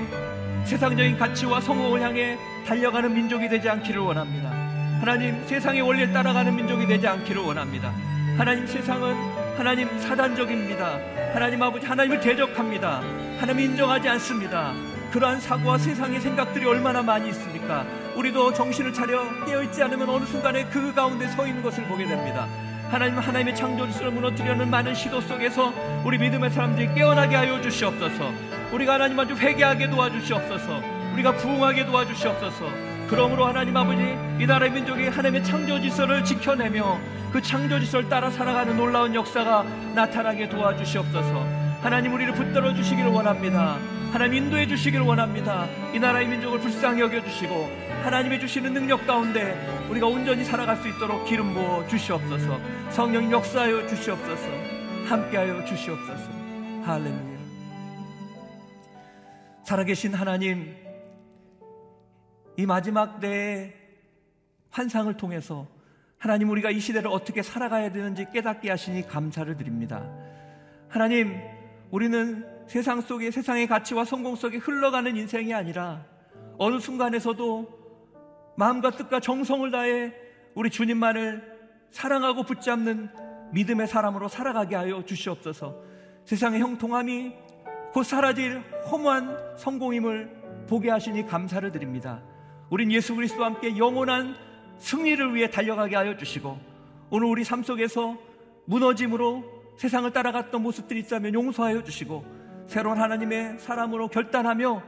세상적인 0.64 1.18
가치와 1.18 1.61
성공을 1.61 2.01
향해 2.01 2.37
달려가는 2.66 3.14
민족이 3.14 3.49
되지 3.49 3.68
않기를 3.68 4.01
원합니다. 4.01 4.51
하나님 4.99 5.47
세상의 5.47 5.82
원리를 5.82 6.12
따라가는 6.12 6.57
민족이 6.57 6.87
되지 6.87 7.07
않기를 7.07 7.43
원합니다. 7.43 7.93
하나님 8.37 8.66
세상은 8.66 9.43
하나님 9.57 9.89
사단적입니다 10.01 10.99
하나님 11.33 11.63
아버지 11.63 11.87
하나님을 11.87 12.21
대적합니다 12.21 13.03
하나님 13.39 13.65
인정하지 13.71 14.09
않습니다. 14.09 14.73
그러한 15.13 15.39
사고와 15.39 15.79
세상의 15.79 16.21
생각들이 16.21 16.65
얼마나 16.67 17.03
많이 17.03 17.29
있습니까? 17.31 17.85
우리도 18.17 18.53
정신을 18.53 18.93
차려 18.93 19.45
깨어있지 19.45 19.83
않으면 19.83 20.09
어느 20.09 20.25
순간에 20.25 20.65
그 20.67 20.93
가운데 20.93 21.29
서 21.29 21.47
있는 21.47 21.63
것을 21.63 21.85
보게 21.85 22.07
됩니다. 22.07 22.49
하나님 22.91 23.19
하나님의 23.19 23.55
창조주를 23.55 24.11
무너뜨려는 24.13 24.71
많은 24.71 24.95
시도 24.95 25.21
속에서 25.21 25.73
우리 26.05 26.19
믿음의 26.19 26.51
사람들이 26.51 26.95
깨어나게 26.95 27.37
하여 27.37 27.61
주시옵소서. 27.61 28.33
우리가 28.73 28.95
하나님 28.95 29.19
아주 29.19 29.35
회개하게 29.35 29.91
도와주시옵소서. 29.91 30.83
우리가 31.13 31.37
부흥하게 31.37 31.87
도와주시옵소서. 31.87 32.71
그러므로 33.09 33.47
하나님 33.47 33.77
아버지 33.77 34.17
이 34.41 34.47
나라의 34.47 34.73
민족이 34.73 35.09
하나님의 35.09 35.45
창조 35.45 35.81
질서를 35.81 36.25
지켜내며 36.25 36.99
그 37.35 37.43
창조 37.43 37.80
질서를 37.80 38.09
따라 38.09 38.30
살아가는 38.30 38.76
놀라운 38.76 39.12
역사가 39.12 39.64
나타나게 39.93 40.49
도와주시옵소서. 40.49 41.41
하나님 41.82 42.14
우리를 42.14 42.32
붙들어 42.32 42.72
주시기를 42.72 43.11
원합니다. 43.11 43.76
하나님 44.12 44.45
인도해 44.45 44.68
주시기를 44.68 45.05
원합니다. 45.05 45.66
이 45.93 45.99
나라의 45.99 46.28
민족을 46.28 46.61
불쌍히 46.61 47.01
여겨 47.01 47.24
주시고 47.24 47.53
하나님의 48.05 48.39
주시는 48.39 48.72
능력 48.72 49.05
가운데 49.05 49.53
우리가 49.91 50.07
온전히 50.07 50.45
살아갈 50.45 50.76
수 50.76 50.87
있도록 50.87 51.26
기름 51.26 51.53
부어 51.55 51.85
주시옵소서. 51.89 52.61
성령 52.91 53.32
역사하여 53.32 53.85
주시옵소서. 53.89 54.47
함께하여 55.09 55.64
주시옵소서. 55.64 56.30
할렐루야. 56.85 57.39
살아계신 59.64 60.14
하나님, 60.14 60.76
이 62.57 62.64
마지막 62.64 63.18
때의 63.18 63.74
환상을 64.70 65.12
통해서 65.16 65.74
하나님 66.25 66.49
우리가 66.49 66.70
이 66.70 66.81
시대를 66.81 67.11
어떻게 67.11 67.43
살아가야 67.43 67.93
되는지 67.93 68.29
깨닫게 68.33 68.70
하시니 68.70 69.07
감사를 69.07 69.55
드립니다. 69.59 70.11
하나님, 70.89 71.39
우리는 71.91 72.47
세상 72.66 73.03
속에 73.03 73.31
세상의 73.31 73.66
가치와 73.66 74.07
성공 74.07 74.35
속에 74.35 74.57
흘러가는 74.57 75.14
인생이 75.14 75.53
아니라 75.53 76.03
어느 76.57 76.79
순간에서도 76.79 77.68
마음과 78.57 78.93
뜻과 78.93 79.20
정성을 79.20 79.70
다해 79.70 80.14
우리 80.55 80.70
주님만을 80.70 81.43
사랑하고 81.91 82.45
붙잡는 82.45 83.11
믿음의 83.53 83.87
사람으로 83.87 84.29
살아가게 84.29 84.77
하여 84.77 85.05
주시옵소서. 85.05 85.77
세상의 86.25 86.59
형통함이 86.61 87.35
곧 87.93 88.03
사라질 88.03 88.62
허무한 88.91 89.59
성공임을 89.59 90.64
보게 90.70 90.89
하시니 90.89 91.27
감사를 91.27 91.70
드립니다. 91.70 92.22
우린 92.70 92.91
예수 92.93 93.14
그리스도와 93.14 93.49
함께 93.49 93.77
영원한 93.77 94.43
승리를 94.79 95.35
위해 95.35 95.51
달려가게 95.51 95.97
하여 95.97 96.16
주시고 96.16 96.59
오늘 97.11 97.29
우리 97.29 97.45
삶 97.45 97.62
속에서 97.62 98.16
무너짐으로 98.66 99.45
세상을 99.77 100.11
따라갔던 100.12 100.62
모습들이 100.62 101.01
있다면 101.01 101.35
용서하여 101.35 101.85
주시고 101.85 102.25
새로운 102.66 102.99
하나님의 102.99 103.59
사람으로 103.59 104.09
결단하며 104.09 104.83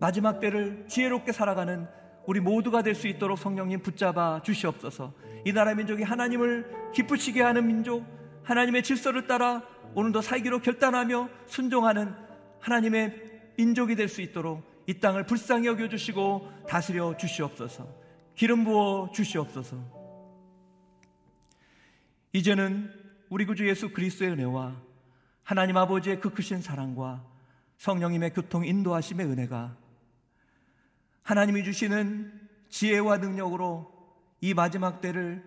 마지막 0.00 0.40
때를 0.40 0.84
지혜롭게 0.88 1.32
살아가는 1.32 1.86
우리 2.26 2.40
모두가 2.40 2.82
될 2.82 2.94
수 2.94 3.08
있도록 3.08 3.38
성령님 3.38 3.80
붙잡아 3.82 4.42
주시옵소서. 4.42 5.12
이 5.44 5.52
나라 5.52 5.74
민족이 5.74 6.02
하나님을 6.02 6.90
기쁘시게 6.92 7.42
하는 7.42 7.66
민족, 7.66 8.04
하나님의 8.44 8.82
질서를 8.82 9.26
따라 9.26 9.62
오늘도 9.94 10.22
살기로 10.22 10.60
결단하며 10.60 11.28
순종하는 11.46 12.14
하나님의 12.60 13.52
민족이 13.56 13.94
될 13.96 14.08
수 14.08 14.22
있도록 14.22 14.62
이 14.86 14.94
땅을 14.94 15.26
불쌍히 15.26 15.66
여겨 15.66 15.88
주시고 15.88 16.50
다스려 16.68 17.16
주시옵소서. 17.16 18.01
기름 18.34 18.64
부어 18.64 19.10
주시옵소서. 19.12 19.76
이제는 22.32 22.90
우리 23.28 23.44
구주 23.44 23.68
예수 23.68 23.92
그리스도의 23.92 24.32
은혜와 24.32 24.80
하나님 25.42 25.76
아버지의 25.76 26.20
그 26.20 26.30
크신 26.30 26.62
사랑과 26.62 27.24
성령님의 27.78 28.32
교통 28.32 28.64
인도하심의 28.64 29.26
은혜가 29.26 29.76
하나님이 31.22 31.64
주시는 31.64 32.48
지혜와 32.68 33.18
능력으로 33.18 33.92
이 34.40 34.54
마지막 34.54 35.00
때를 35.00 35.46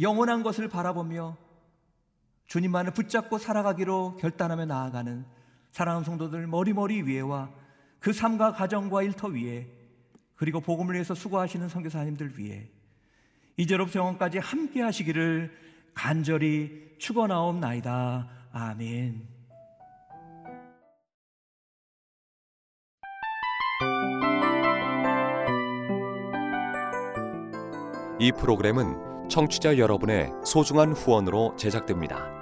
영원한 0.00 0.42
것을 0.42 0.68
바라보며 0.68 1.36
주님만을 2.46 2.92
붙잡고 2.92 3.38
살아가기로 3.38 4.16
결단하며 4.16 4.66
나아가는 4.66 5.24
사랑하는 5.70 6.04
성도들 6.04 6.46
머리머리 6.46 7.02
위에와 7.02 7.50
그 7.98 8.12
삶과 8.12 8.52
가정과 8.52 9.02
일터 9.02 9.28
위에 9.28 9.81
그리고 10.42 10.60
복음을 10.60 10.94
위해서 10.94 11.14
수고하시는 11.14 11.68
선교사님들 11.68 12.36
위해 12.36 12.66
이제로부터 13.56 14.00
영원까지 14.00 14.38
함께 14.38 14.82
하시기를 14.82 15.56
간절히 15.94 16.96
축원하옵나이다. 16.98 18.28
아멘. 18.50 19.22
이 28.18 28.32
프로그램은 28.32 29.28
청취자 29.28 29.78
여러분의 29.78 30.32
소중한 30.44 30.90
후원으로 30.90 31.54
제작됩니다. 31.54 32.41